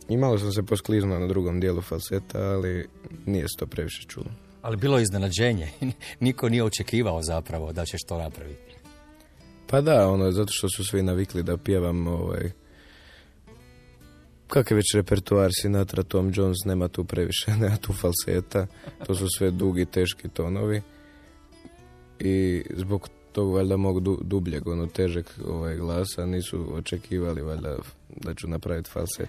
I 0.08 0.16
malo 0.16 0.38
sam 0.38 0.52
se 0.52 0.62
poskliznuo 0.62 1.18
na 1.18 1.26
drugom 1.26 1.60
dijelu 1.60 1.80
falseta, 1.80 2.38
ali 2.38 2.88
nije 3.26 3.48
se 3.48 3.56
to 3.58 3.66
previše 3.66 4.02
čulo. 4.08 4.26
Ali 4.62 4.76
bilo 4.76 4.98
je 4.98 5.02
iznenađenje. 5.02 5.68
Niko 6.20 6.48
nije 6.48 6.64
očekivao 6.64 7.22
zapravo 7.22 7.72
da 7.72 7.84
ćeš 7.84 8.00
to 8.08 8.18
napraviti. 8.18 8.74
Pa 9.66 9.80
da, 9.80 10.08
ono, 10.08 10.32
zato 10.32 10.52
što 10.52 10.68
su 10.68 10.84
svi 10.84 11.02
navikli 11.02 11.42
da 11.42 11.56
pjevam 11.56 12.06
ovaj... 12.06 12.50
Kak 14.48 14.70
je 14.70 14.74
već 14.74 14.94
repertoar 14.94 15.50
Sinatra, 15.60 16.02
Tom 16.02 16.32
Jones, 16.34 16.56
nema 16.64 16.88
tu 16.88 17.04
previše, 17.04 17.50
nema 17.60 17.76
tu 17.76 17.92
falseta. 17.92 18.66
To 19.06 19.14
su 19.14 19.26
sve 19.38 19.50
dugi, 19.50 19.84
teški 19.84 20.28
tonovi. 20.28 20.82
I 22.20 22.64
zbog 22.76 23.08
tog 23.32 23.54
valjda 23.54 23.76
mog 23.76 24.00
du, 24.00 24.18
dubljeg, 24.22 24.68
ono, 24.68 24.86
težeg 24.86 25.24
ovaj, 25.46 25.76
glasa 25.76 26.26
nisu 26.26 26.76
očekivali 26.76 27.42
valjda 27.42 27.76
da 28.08 28.34
ću 28.34 28.48
napraviti 28.48 28.90
falset. 28.90 29.28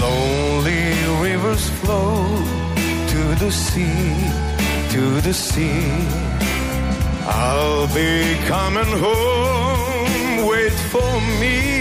Lonely 0.00 0.98
river 1.22 1.48
rivers 1.48 1.70
flow 1.80 2.58
to 3.12 3.34
the 3.44 3.50
sea, 3.50 4.88
to 4.92 5.20
the 5.20 5.32
sea. 5.32 5.82
I'll 7.26 7.86
be 7.94 8.36
coming 8.46 8.92
home, 9.04 9.37
for 10.88 11.20
me. 11.38 11.77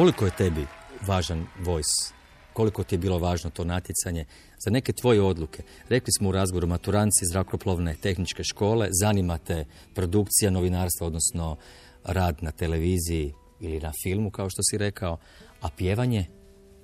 Koliko 0.00 0.24
je 0.24 0.30
tebi 0.30 0.66
važan 1.06 1.46
voice? 1.58 2.14
Koliko 2.52 2.84
ti 2.84 2.94
je 2.94 2.98
bilo 2.98 3.18
važno 3.18 3.50
to 3.50 3.64
natjecanje 3.64 4.24
za 4.64 4.70
neke 4.70 4.92
tvoje 4.92 5.22
odluke? 5.22 5.62
Rekli 5.88 6.12
smo 6.18 6.28
u 6.28 6.32
razgovoru 6.32 6.66
maturanci 6.66 7.26
zrakoplovne 7.26 7.94
tehničke 7.94 8.44
škole, 8.44 8.88
zanimate 9.02 9.64
produkcija 9.94 10.50
novinarstva, 10.50 11.06
odnosno 11.06 11.56
rad 12.04 12.36
na 12.40 12.50
televiziji 12.50 13.34
ili 13.60 13.80
na 13.80 13.92
filmu, 14.02 14.30
kao 14.30 14.50
što 14.50 14.62
si 14.62 14.78
rekao, 14.78 15.18
a 15.60 15.68
pjevanje, 15.76 16.26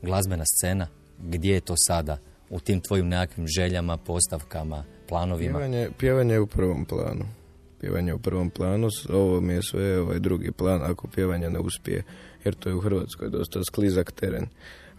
glazbena 0.02 0.44
scena, 0.46 0.88
gdje 1.18 1.54
je 1.54 1.60
to 1.60 1.74
sada 1.76 2.18
u 2.50 2.60
tim 2.60 2.80
tvojim 2.80 3.08
nekakvim 3.08 3.46
željama, 3.46 3.96
postavkama, 3.96 4.84
planovima? 5.08 5.58
Pjevanje, 5.58 5.88
pjevanje 5.98 6.34
je 6.34 6.40
u 6.40 6.46
prvom 6.46 6.84
planu. 6.84 7.24
Pjevanje 7.80 8.10
je 8.10 8.14
u 8.14 8.18
prvom 8.18 8.50
planu, 8.50 8.88
ovo 9.08 9.40
mi 9.40 9.52
je 9.52 9.62
sve 9.62 10.00
ovaj 10.00 10.18
drugi 10.18 10.52
plan 10.52 10.82
ako 10.82 11.08
pjevanje 11.08 11.50
ne 11.50 11.58
uspije, 11.58 12.02
jer 12.46 12.54
to 12.54 12.68
je 12.68 12.74
u 12.74 12.80
Hrvatskoj 12.80 13.28
dosta 13.30 13.64
sklizak 13.64 14.12
teren. 14.12 14.46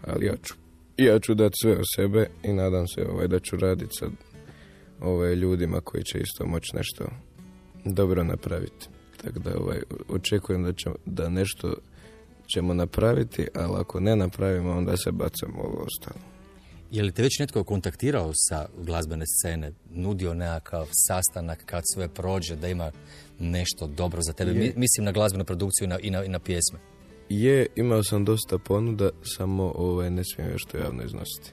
Ali 0.06 0.26
ja 0.26 0.34
ću, 0.42 0.54
ja 0.96 1.18
ću 1.18 1.34
dati 1.34 1.54
sve 1.62 1.72
od 1.72 1.84
sebe 1.96 2.30
i 2.42 2.52
nadam 2.52 2.88
se 2.88 3.06
ovaj, 3.06 3.28
da 3.28 3.38
ću 3.40 3.56
raditi 3.56 3.96
sa 3.98 4.06
ovaj, 5.00 5.34
ljudima 5.34 5.80
koji 5.80 6.04
će 6.04 6.18
isto 6.18 6.46
moći 6.46 6.76
nešto 6.76 7.04
dobro 7.84 8.24
napraviti. 8.24 8.88
Tako 9.24 9.38
da 9.38 9.50
ovaj, 9.58 9.78
očekujem 10.08 10.62
da, 10.64 10.72
će, 10.72 10.90
da 11.06 11.28
nešto 11.28 11.74
ćemo 12.54 12.74
napraviti, 12.74 13.46
ali 13.54 13.74
ako 13.80 14.00
ne 14.00 14.16
napravimo, 14.16 14.70
onda 14.70 14.96
se 14.96 15.12
bacamo 15.12 15.60
ovo 15.62 15.84
ostalo. 15.86 16.20
Je 16.90 17.02
li 17.02 17.12
te 17.12 17.22
već 17.22 17.38
netko 17.38 17.64
kontaktirao 17.64 18.30
sa 18.34 18.68
glazbene 18.78 19.24
scene, 19.26 19.72
nudio 19.90 20.34
nekakav 20.34 20.88
sastanak 20.92 21.62
kad 21.66 21.82
sve 21.94 22.08
prođe, 22.08 22.56
da 22.56 22.68
ima 22.68 22.92
nešto 23.38 23.86
dobro 23.86 24.22
za 24.22 24.32
tebe? 24.32 24.50
Je. 24.50 24.58
Mi- 24.58 24.72
Mislim 24.76 25.04
na 25.04 25.12
glazbenu 25.12 25.44
produkciju 25.44 25.84
i 25.84 25.88
na, 25.88 25.98
i 25.98 26.10
na, 26.10 26.24
i 26.24 26.28
na 26.28 26.38
pjesme. 26.38 26.78
Je, 27.28 27.66
imao 27.76 28.02
sam 28.02 28.24
dosta 28.24 28.58
ponuda, 28.58 29.10
samo 29.22 29.72
ovaj, 29.76 30.10
ne 30.10 30.22
smijem 30.24 30.52
još 30.52 30.64
to 30.64 30.76
javno 30.76 31.02
iznositi. 31.02 31.52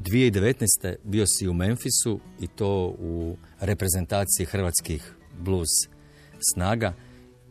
2019. 0.00 0.96
bio 1.04 1.24
si 1.26 1.48
u 1.48 1.54
Memphisu 1.54 2.20
i 2.40 2.46
to 2.46 2.94
u 2.98 3.36
reprezentaciji 3.60 4.46
hrvatskih 4.46 5.14
blues 5.38 5.68
snaga. 6.52 6.94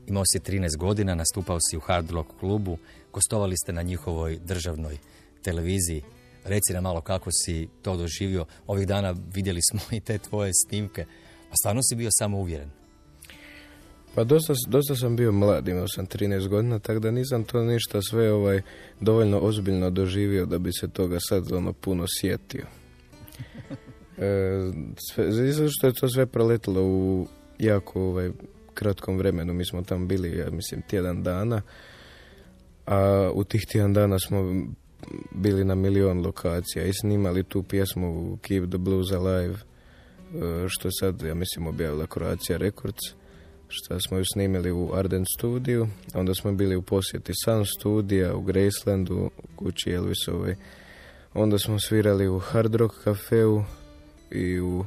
Imao 0.08 0.24
si 0.26 0.40
13 0.40 0.78
godina, 0.78 1.16
nastupao 1.16 1.58
si 1.60 1.78
u 1.78 1.80
Hard 1.80 2.12
Rock 2.12 2.30
klubu, 2.40 2.78
gostovali 3.14 3.58
ste 3.58 3.74
na 3.74 3.82
njihovoj 3.82 4.40
državnoj 4.40 4.98
televiziji. 5.44 6.04
Reci 6.44 6.74
nam 6.74 6.84
malo 6.84 7.02
kako 7.02 7.32
si 7.32 7.68
to 7.82 7.98
doživio. 7.98 8.46
Ovih 8.68 8.88
dana 8.88 9.16
vidjeli 9.34 9.62
smo 9.70 9.80
i 9.98 10.00
te 10.00 10.18
tvoje 10.18 10.52
snimke. 10.68 11.06
A 11.52 11.56
stvarno 11.62 11.82
si 11.84 11.96
bio 11.96 12.10
samo 12.12 12.38
uvjeren. 12.38 12.70
Pa 14.18 14.24
dosta, 14.24 14.54
dosta 14.68 14.96
sam 14.96 15.16
bio 15.16 15.32
mlad, 15.32 15.68
imao 15.68 15.88
sam 15.88 16.08
13 16.08 16.48
godina, 16.48 16.80
tako 16.80 17.00
da 17.00 17.12
nisam 17.12 17.44
to 17.44 17.64
ništa 17.64 18.02
sve 18.02 18.32
ovaj 18.32 18.62
dovoljno 19.00 19.40
ozbiljno 19.40 19.90
doživio 19.90 20.46
da 20.46 20.58
bi 20.58 20.74
se 20.74 20.88
toga 20.88 21.18
sad 21.20 21.52
ono 21.52 21.74
puno 21.74 22.06
sjetio. 22.20 22.66
E, 24.20 24.72
sve, 25.12 25.70
što 25.70 25.88
je 25.88 25.94
to 25.94 26.10
sve 26.10 26.26
proletilo 26.26 26.84
u 26.84 27.28
jako 27.60 28.02
ovaj, 28.02 28.32
kratkom 28.74 29.18
vremenu. 29.18 29.54
Mi 29.54 29.66
smo 29.66 29.82
tamo 29.82 30.06
bili, 30.06 30.38
ja 30.38 30.50
mislim, 30.50 30.82
tjedan 30.82 31.24
dana, 31.24 31.62
a 32.86 33.32
u 33.34 33.44
tih 33.44 33.66
tjedan 33.72 33.94
dana 33.94 34.20
smo 34.20 34.66
bili 35.32 35.66
na 35.66 35.76
milion 35.76 36.26
lokacija 36.26 36.86
i 36.86 36.94
snimali 36.94 37.44
tu 37.44 37.64
pjesmu 37.64 38.38
Keep 38.42 38.70
the 38.70 38.78
Blues 38.78 39.12
Alive, 39.12 39.54
e, 39.54 39.60
što 40.68 40.90
sad, 40.92 41.22
ja 41.22 41.34
mislim, 41.36 41.68
objavila 41.68 42.08
Croatia 42.14 42.58
Records 42.58 43.02
što 43.70 44.00
smo 44.00 44.18
ju 44.18 44.24
snimili 44.34 44.72
u 44.72 44.90
Arden 44.94 45.26
studiju, 45.38 45.88
onda 46.14 46.34
smo 46.34 46.52
bili 46.52 46.76
u 46.76 46.82
posjeti 46.82 47.34
Sun 47.46 47.66
studija 47.66 48.36
u 48.36 48.42
Gracelandu, 48.42 49.16
u 49.16 49.48
kući 49.56 49.92
Elvisovoj, 49.92 50.56
onda 51.34 51.60
smo 51.60 51.80
svirali 51.80 52.28
u 52.28 52.40
Hard 52.40 52.76
Rock 52.76 52.96
kafeu 53.04 53.64
i 54.32 54.60
u 54.60 54.86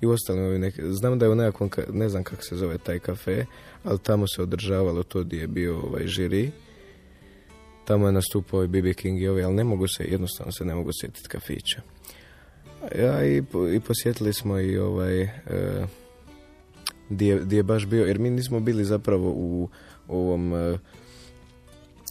i 0.00 0.06
ostalim 0.06 0.60
neke, 0.60 0.82
znam 0.92 1.18
da 1.18 1.26
je 1.26 1.32
u 1.32 1.34
nekakvom, 1.34 1.70
ka- 1.70 1.92
ne 1.92 2.08
znam 2.08 2.24
kako 2.24 2.42
se 2.42 2.56
zove 2.56 2.78
taj 2.78 2.98
kafe, 2.98 3.44
ali 3.84 3.98
tamo 3.98 4.26
se 4.28 4.42
održavalo 4.42 5.02
to 5.02 5.24
gdje 5.24 5.40
je 5.40 5.46
bio 5.46 5.80
ovaj 5.80 6.06
žiri. 6.06 6.50
Tamo 7.84 8.06
je 8.06 8.12
nastupao 8.12 8.64
i 8.64 8.68
BB 8.68 8.94
King 8.96 9.22
i 9.22 9.28
ovi, 9.28 9.42
ali 9.42 9.54
ne 9.54 9.64
mogu 9.64 9.88
se, 9.88 10.04
jednostavno 10.04 10.52
se 10.52 10.64
ne 10.64 10.74
mogu 10.74 10.90
sjetiti 11.00 11.28
kafića. 11.28 11.80
Ja 12.98 13.24
i, 13.26 13.42
i 13.74 13.80
posjetili 13.80 14.32
smo 14.32 14.60
i 14.60 14.78
ovaj, 14.78 15.22
e, 15.22 15.30
di 17.10 17.26
je, 17.26 17.44
di 17.44 17.56
je 17.56 17.62
baš 17.62 17.86
bio, 17.86 18.04
jer 18.04 18.18
mi 18.18 18.30
nismo 18.30 18.60
bili 18.60 18.84
zapravo 18.84 19.30
u 19.30 19.68
ovom 20.08 20.54
e, 20.54 20.78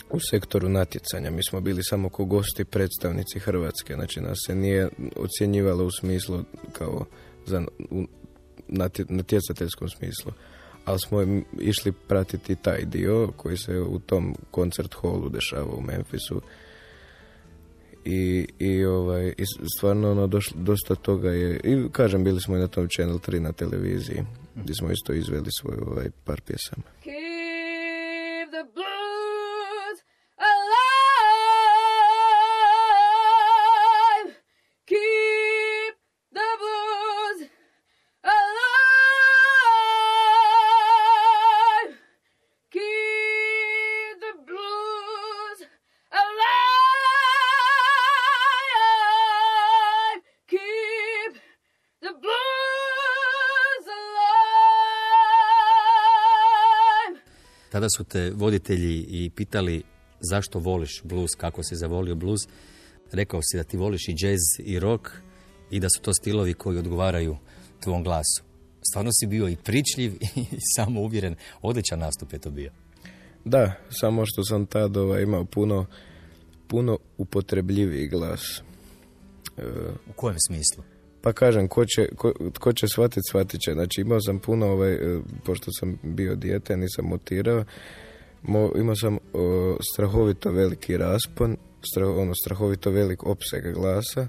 u 0.09 0.19
sektoru 0.29 0.69
natjecanja, 0.69 1.31
mi 1.31 1.43
smo 1.43 1.61
bili 1.61 1.83
samo 1.83 2.09
ko 2.09 2.25
gosti 2.25 2.65
predstavnici 2.65 3.39
Hrvatske, 3.39 3.93
znači 3.93 4.21
nas 4.21 4.37
se 4.47 4.55
nije 4.55 4.89
ocjenjivalo 5.15 5.85
u 5.85 5.91
smislu 5.91 6.43
kao 6.73 7.05
za 7.45 7.63
u 7.89 8.05
natje- 8.67 9.05
natjecateljskom 9.09 9.89
smislu, 9.89 10.31
ali 10.85 10.99
smo 10.99 11.41
išli 11.59 11.91
pratiti 11.91 12.55
taj 12.55 12.85
dio 12.85 13.31
koji 13.37 13.57
se 13.57 13.79
u 13.79 13.99
tom 13.99 14.35
koncert 14.51 14.93
holu 14.93 15.29
dešava 15.29 15.73
u 15.73 15.81
Memphisu. 15.81 16.41
I, 18.05 18.47
i, 18.59 18.85
ovaj, 18.85 19.33
i 19.37 19.43
stvarno 19.77 20.11
ono 20.11 20.27
došlo, 20.27 20.61
dosta 20.61 20.95
toga 20.95 21.29
je 21.29 21.59
i 21.63 21.89
kažem 21.91 22.23
bili 22.23 22.41
smo 22.41 22.55
i 22.55 22.59
na 22.59 22.67
tom 22.67 22.87
Channel 22.87 23.17
3 23.17 23.39
na 23.39 23.51
televiziji 23.51 24.23
gdje 24.63 24.75
smo 24.75 24.91
isto 24.91 25.13
izveli 25.13 25.51
svoj 25.59 25.77
ovaj, 25.87 26.09
par 26.25 26.41
pjesama. 26.41 26.83
Keep 27.03 28.49
the 28.51 28.65
su 57.97 58.03
te 58.03 58.31
voditelji 58.35 59.05
i 59.09 59.29
pitali 59.29 59.83
zašto 60.19 60.59
voliš 60.59 61.01
blues, 61.03 61.29
kako 61.37 61.63
si 61.63 61.75
zavolio 61.75 62.15
blues. 62.15 62.41
Rekao 63.11 63.41
si 63.41 63.57
da 63.57 63.63
ti 63.63 63.77
voliš 63.77 64.07
i 64.07 64.15
jazz 64.19 64.39
i 64.59 64.79
rock 64.79 65.09
i 65.71 65.79
da 65.79 65.89
su 65.89 66.01
to 66.01 66.13
stilovi 66.13 66.53
koji 66.53 66.77
odgovaraju 66.77 67.37
tvom 67.79 68.03
glasu. 68.03 68.43
Stvarno 68.91 69.11
si 69.13 69.27
bio 69.27 69.47
i 69.47 69.55
pričljiv 69.55 70.13
i 70.35 70.45
samouvjeren. 70.75 71.35
Odličan 71.61 71.99
nastup 71.99 72.33
je 72.33 72.39
to 72.39 72.51
bio. 72.51 72.71
Da, 73.45 73.73
samo 73.89 74.25
što 74.25 74.43
sam 74.43 74.65
tad 74.65 74.97
ovaj, 74.97 75.23
imao 75.23 75.45
puno, 75.45 75.85
puno 76.67 76.97
upotrebljiviji 77.17 78.07
glas. 78.07 78.61
E, 79.57 79.63
U 80.09 80.13
kojem 80.15 80.37
smislu? 80.47 80.83
Pa 81.21 81.33
kažem, 81.33 81.67
ko 81.67 81.85
će, 81.85 82.09
ko, 82.15 82.33
ko 82.59 82.73
će 82.73 82.87
shvatit, 82.87 83.23
shvatit 83.29 83.61
će. 83.61 83.71
Znači 83.73 84.01
imao 84.01 84.21
sam 84.21 84.39
puno, 84.39 84.67
ovaj, 84.67 84.93
e, 84.93 85.19
pošto 85.45 85.71
sam 85.79 85.99
bio 86.03 86.35
dijete, 86.35 86.77
nisam 86.77 87.05
mutirao, 87.05 87.63
mo, 88.43 88.71
imao 88.75 88.95
sam 88.95 89.17
o, 89.33 89.77
strahovito 89.93 90.51
veliki 90.51 90.97
raspon, 90.97 91.57
ono, 92.17 92.35
strahovito 92.35 92.91
velik 92.91 93.23
opseg 93.23 93.73
glasa 93.73 94.27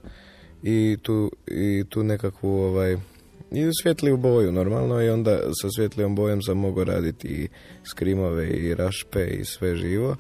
i 0.62 0.96
tu, 1.02 1.32
i 1.46 1.84
tu 1.88 2.02
nekakvu 2.04 2.50
ovaj, 2.50 2.96
i 3.52 3.70
svjetliju 3.82 4.16
boju 4.16 4.52
normalno 4.52 5.02
i 5.02 5.08
onda 5.08 5.38
sa 5.62 5.68
svjetlijom 5.76 6.14
bojom 6.14 6.42
sam 6.42 6.58
mogao 6.58 6.84
raditi 6.84 7.28
i 7.28 7.48
skrimove 7.84 8.48
i 8.48 8.74
rašpe 8.74 9.26
i 9.26 9.44
sve 9.44 9.76
živo. 9.76 10.16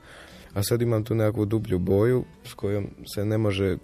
A 0.54 0.62
sad 0.62 0.82
imam 0.82 1.04
tu 1.04 1.14
nekakvu 1.14 1.44
dublju 1.44 1.78
boju 1.78 2.24
s 2.44 2.54
kojom 2.54 2.90
se 3.14 3.24
ne 3.24 3.38
može, 3.38 3.76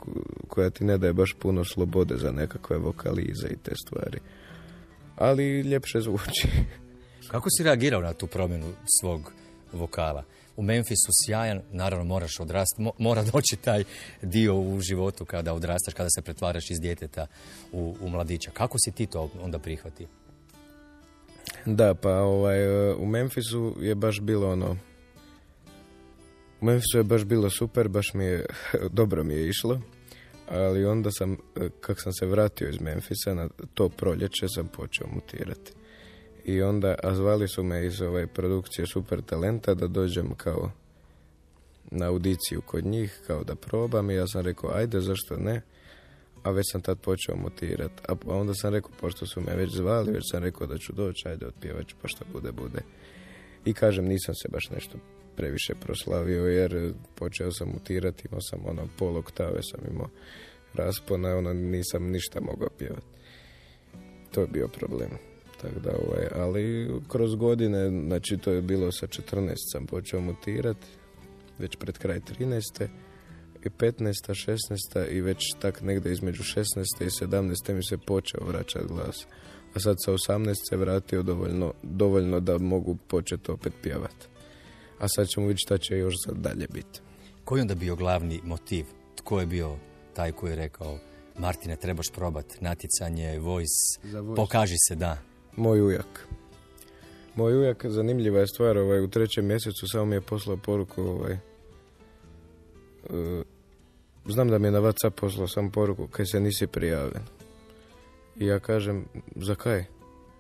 koja 0.49 0.71
ti 0.71 0.85
ne 0.85 0.99
daje 0.99 1.13
baš 1.13 1.37
puno 1.39 1.65
slobode 1.65 2.17
za 2.17 2.33
nekakve 2.33 2.79
vokalize 2.79 3.49
i 3.51 3.57
te 3.57 3.73
stvari. 3.87 4.19
Ali 5.17 5.61
ljepše 5.61 6.01
zvuči. 6.01 6.49
Kako 7.31 7.49
si 7.51 7.63
reagirao 7.63 8.01
na 8.01 8.13
tu 8.13 8.27
promjenu 8.27 8.73
svog 9.01 9.33
vokala? 9.73 10.25
U 10.57 10.63
Memphisu 10.63 11.13
sjajan, 11.27 11.61
naravno 11.73 12.05
moraš 12.05 12.41
odrasti, 12.41 12.83
mo- 12.83 12.93
mora 12.99 13.23
doći 13.23 13.57
taj 13.57 13.85
dio 14.23 14.61
u 14.61 14.81
životu 14.81 15.25
kada 15.25 15.55
odrastaš, 15.55 15.95
kada 15.95 16.11
se 16.11 16.23
pretvaraš 16.23 16.71
iz 16.71 16.81
djeteta 16.81 17.27
u, 17.73 17.97
u 18.01 18.09
mladića. 18.09 18.51
Kako 18.51 18.79
si 18.79 18.93
ti 18.93 19.07
to 19.07 19.31
onda 19.43 19.59
prihvatio? 19.59 20.07
Da, 21.67 21.95
pa 21.95 22.13
ovaj, 22.13 22.93
u 22.93 23.07
Memphisu 23.07 23.75
je 23.81 23.95
baš 23.95 24.21
bilo 24.21 24.53
ono... 24.53 24.77
Memphisu 26.61 26.99
je 26.99 27.05
baš 27.05 27.25
bilo 27.25 27.51
super, 27.51 27.89
baš 27.89 28.15
mi 28.15 28.25
je, 28.25 28.47
dobro 28.99 29.25
mi 29.25 29.35
je 29.35 29.49
išlo. 29.49 29.81
Ali 30.49 30.85
onda 30.85 31.11
sam, 31.11 31.33
e, 31.33 31.69
kak 31.81 32.03
sam 32.03 32.13
se 32.13 32.27
vratio 32.27 32.69
iz 32.69 32.81
Memphisa, 32.81 33.35
na 33.35 33.49
to 33.75 33.89
proljeće 33.89 34.49
sam 34.49 34.69
počeo 34.69 35.07
mutirati. 35.15 35.73
I 36.45 36.63
onda, 36.63 36.95
a 37.03 37.15
zvali 37.15 37.49
su 37.49 37.63
me 37.63 37.87
iz 37.87 38.01
ove 38.01 38.27
produkcije 38.27 38.87
Super 38.87 39.23
Talenta 39.23 39.75
da 39.75 39.87
dođem 39.87 40.35
kao 40.35 40.71
na 41.91 42.07
audiciju 42.07 42.61
kod 42.61 42.85
njih, 42.85 43.21
kao 43.27 43.45
da 43.45 43.55
probam 43.55 44.11
i 44.11 44.15
ja 44.15 44.27
sam 44.27 44.41
rekao, 44.41 44.71
ajde, 44.75 45.01
zašto 45.01 45.37
ne? 45.37 45.63
A 46.43 46.51
već 46.51 46.65
sam 46.73 46.81
tad 46.81 46.99
počeo 46.99 47.37
mutirati. 47.37 48.03
A 48.09 48.15
onda 48.27 48.55
sam 48.55 48.75
rekao, 48.75 48.91
pošto 49.01 49.27
su 49.27 49.41
me 49.41 49.57
već 49.57 49.71
zvali, 49.75 50.13
već 50.13 50.25
sam 50.31 50.43
rekao 50.43 50.67
da 50.67 50.79
ću 50.79 50.93
doći, 50.93 51.29
ajde, 51.29 51.47
otpjevat 51.47 51.87
ću, 51.87 51.97
pa 52.03 52.09
šta 52.09 52.25
bude, 52.33 52.53
bude. 52.53 52.81
I 53.65 53.75
kažem, 53.75 54.05
nisam 54.05 54.35
se 54.35 54.49
baš 54.49 54.71
nešto 54.71 54.99
previše 55.37 55.75
proslavio, 55.75 56.47
jer 56.47 56.93
počeo 57.15 57.53
sam 57.53 57.69
mutirati, 57.69 58.29
imao 58.29 58.41
sam 58.41 58.61
ono 58.67 58.89
pol 58.99 59.17
oktave, 59.17 59.63
sam 59.63 59.81
imao 59.91 60.09
raspona, 60.75 61.37
ono 61.37 61.53
nisam 61.53 62.11
ništa 62.11 62.41
mogao 62.41 62.69
pjevati. 62.79 63.07
To 64.31 64.41
je 64.41 64.47
bio 64.47 64.69
problem. 64.69 65.11
Tako 65.63 65.81
da, 65.81 65.91
ovaj, 65.91 66.29
ali 66.35 66.91
kroz 67.09 67.35
godine, 67.35 67.91
znači 68.07 68.37
to 68.37 68.53
je 68.53 68.63
bilo 68.63 68.93
sa 68.93 69.07
14 69.07 69.55
sam 69.73 69.87
počeo 69.87 70.21
mutirati, 70.21 70.87
već 71.59 71.77
pred 71.77 71.99
kraj 71.99 72.21
13. 72.21 72.89
i 73.65 73.69
15. 73.69 74.13
16. 74.95 75.11
i 75.11 75.21
već 75.21 75.39
tak 75.61 75.83
negdje 75.83 76.13
između 76.13 76.43
16. 76.43 76.65
i 77.01 77.05
17. 77.05 77.75
mi 77.75 77.85
se 77.85 77.99
počeo 77.99 78.47
vraćati 78.47 78.87
glas. 78.89 79.27
A 79.75 79.81
sad 79.81 79.97
sa 80.05 80.13
18 80.13 80.55
se 80.69 80.77
vratio 80.77 81.23
dovoljno, 81.23 81.73
dovoljno 81.83 82.41
da 82.41 82.59
mogu 82.59 82.97
početi 83.09 83.51
opet 83.51 83.73
pjevati. 83.83 84.27
A 84.99 85.09
sad 85.09 85.29
ćemo 85.29 85.47
vidjeti 85.47 85.63
šta 85.63 85.79
će 85.79 85.99
još 85.99 86.15
sad 86.25 86.37
dalje 86.37 86.67
biti. 86.73 87.01
Koji 87.45 87.61
onda 87.61 87.75
bio 87.75 87.97
glavni 87.97 88.41
motiv? 88.45 88.87
Tko 89.15 89.41
je 89.41 89.47
bio 89.47 89.77
taj 90.15 90.33
koji 90.33 90.51
je 90.51 90.57
rekao 90.57 90.99
Martine, 91.39 91.77
trebaš 91.77 92.11
probati 92.11 92.57
natjecanje, 92.61 93.39
voice, 93.39 94.01
pokaži 94.37 94.75
se, 94.89 94.95
da. 94.95 95.19
Moj 95.57 95.83
ujak. 95.83 96.29
Moj 97.35 97.57
ujak, 97.59 97.87
zanimljiva 97.89 98.41
je 98.41 98.47
stvar, 98.47 98.79
ovaj, 98.79 99.01
u 99.01 99.09
trećem 99.09 99.47
mjesecu 99.47 99.89
samo 99.89 100.05
mi 100.05 100.17
je 100.17 100.21
poslao 100.21 100.57
poruku, 100.57 101.03
ovaj, 101.03 101.33
e, 101.33 101.39
znam 104.27 104.49
da 104.49 104.59
mi 104.59 104.67
je 104.67 104.73
na 104.73 104.81
WhatsApp 104.81 105.11
poslao 105.11 105.49
sam 105.49 105.71
poruku, 105.71 106.07
kaj 106.07 106.27
se 106.27 106.41
nisi 106.41 106.67
prijavio. 106.67 107.21
I 108.37 108.47
ja 108.47 108.59
kažem, 108.59 109.05
za 109.37 109.55
kaj? 109.55 109.85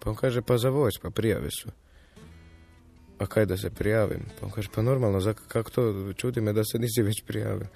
Pa 0.00 0.11
on 0.11 0.16
kaže, 0.16 0.42
pa 0.42 0.59
za 0.59 0.68
voice, 0.68 0.98
pa 1.02 1.11
prijave 1.11 1.50
su. 1.50 1.68
A 3.19 3.27
kaj 3.27 3.47
da 3.47 3.57
se 3.57 3.71
prijavim? 3.71 4.21
Pa 4.41 4.47
on 4.47 4.53
kaže, 4.53 4.69
pa 4.75 4.83
normalno, 4.83 5.21
za, 5.21 5.35
kako 5.49 5.71
to, 5.71 6.12
čudi 6.17 6.41
me 6.41 6.53
da 6.53 6.64
se 6.64 6.79
nisi 6.79 7.03
već 7.03 7.23
prijavio. 7.27 7.67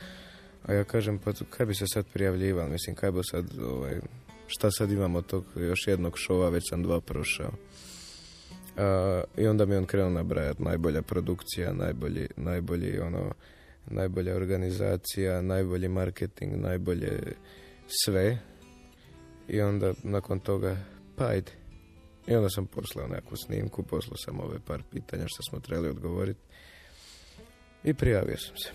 A 0.66 0.72
ja 0.72 0.84
kažem, 0.84 1.18
pa 1.18 1.32
kaj 1.51 1.66
bi 1.66 1.74
se 1.74 1.84
sad 1.86 2.07
prijavljival, 2.12 2.68
mislim, 2.68 2.97
kaj 2.97 3.11
bo 3.11 3.22
sad, 3.22 3.59
ovaj, 3.59 4.01
šta 4.47 4.70
sad 4.70 4.91
imamo 4.91 5.18
od 5.18 5.26
tog 5.26 5.45
još 5.57 5.86
jednog 5.86 6.18
šova, 6.18 6.49
već 6.49 6.62
sam 6.70 6.82
dva 6.82 7.01
prošao. 7.01 7.51
A, 8.76 9.22
I 9.36 9.47
onda 9.47 9.66
mi 9.66 9.76
on 9.76 9.86
krenuo 9.86 10.11
nabrajati 10.11 10.62
najbolja 10.62 11.03
produkcija, 11.03 11.72
najbolji, 11.72 12.28
najbolji 12.36 12.99
ono, 12.99 13.32
najbolja 13.86 14.36
organizacija, 14.36 15.43
najbolji 15.43 15.88
marketing, 15.88 16.57
najbolje 16.57 17.18
sve. 17.86 18.38
I 19.49 19.61
onda 19.61 19.93
nakon 20.03 20.41
toga, 20.41 20.76
pa 21.16 21.26
ajde. 21.26 21.59
I 22.30 22.34
onda 22.34 22.50
sam 22.50 22.66
poslao 22.66 23.08
nekakvu 23.08 23.36
snimku, 23.36 23.82
poslao 23.82 24.16
sam 24.16 24.40
ove 24.40 24.58
par 24.66 24.82
pitanja 24.90 25.24
što 25.26 25.42
smo 25.42 25.60
trebali 25.60 25.88
odgovoriti. 25.88 26.40
I 27.84 27.94
prijavio 27.94 28.36
sam 28.38 28.56
se. 28.56 28.70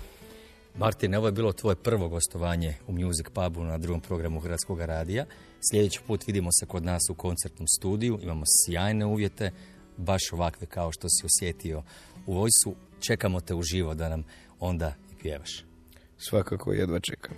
Martine, 0.78 1.18
ovo 1.18 1.28
je 1.28 1.32
bilo 1.32 1.54
tvoje 1.54 1.76
prvo 1.76 2.10
gostovanje 2.10 2.76
u 2.88 2.92
Music 2.92 3.26
Pubu 3.34 3.64
na 3.64 3.78
drugom 3.78 4.02
programu 4.02 4.40
Hrvatskog 4.40 4.80
radija. 4.80 5.26
Sljedeći 5.72 6.00
put 6.08 6.28
vidimo 6.28 6.50
se 6.60 6.66
kod 6.66 6.84
nas 6.84 7.02
u 7.10 7.16
koncertnom 7.16 7.68
studiju. 7.68 8.20
Imamo 8.22 8.44
sjajne 8.46 9.06
uvjete, 9.06 9.52
baš 9.98 10.22
ovakve 10.32 10.68
kao 10.68 10.92
što 10.92 11.10
si 11.10 11.26
osjetio 11.26 11.84
u 12.26 12.34
vojsu. 12.34 12.76
Čekamo 13.00 13.42
te 13.42 13.54
uživo 13.54 13.94
da 13.94 14.10
nam 14.10 14.24
onda 14.60 14.94
i 15.12 15.16
pjevaš. 15.22 15.64
Svakako 16.18 16.74
jedva 16.74 17.00
čekam. 17.00 17.36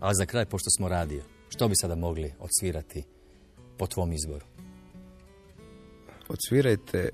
A 0.00 0.14
za 0.14 0.26
kraj, 0.26 0.44
pošto 0.44 0.70
smo 0.76 0.88
radio, 0.88 1.22
što 1.48 1.68
bi 1.68 1.76
sada 1.76 1.94
mogli 1.94 2.32
odsvirati 2.38 3.04
po 3.78 3.86
tvom 3.86 4.12
izboru? 4.12 4.59
Odsvirajte 6.30 6.98
e, 6.98 7.10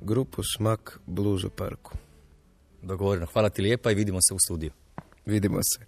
grupu 0.00 0.42
Smak 0.56 1.00
Blues 1.06 1.44
u 1.44 1.50
parku. 1.50 1.92
Dogovoreno. 2.82 3.26
Hvala 3.26 3.48
ti 3.48 3.62
lijepa 3.62 3.90
i 3.90 3.94
vidimo 3.94 4.18
se 4.28 4.34
u 4.34 4.38
studiju. 4.46 4.70
Vidimo 5.26 5.58
se. 5.62 5.86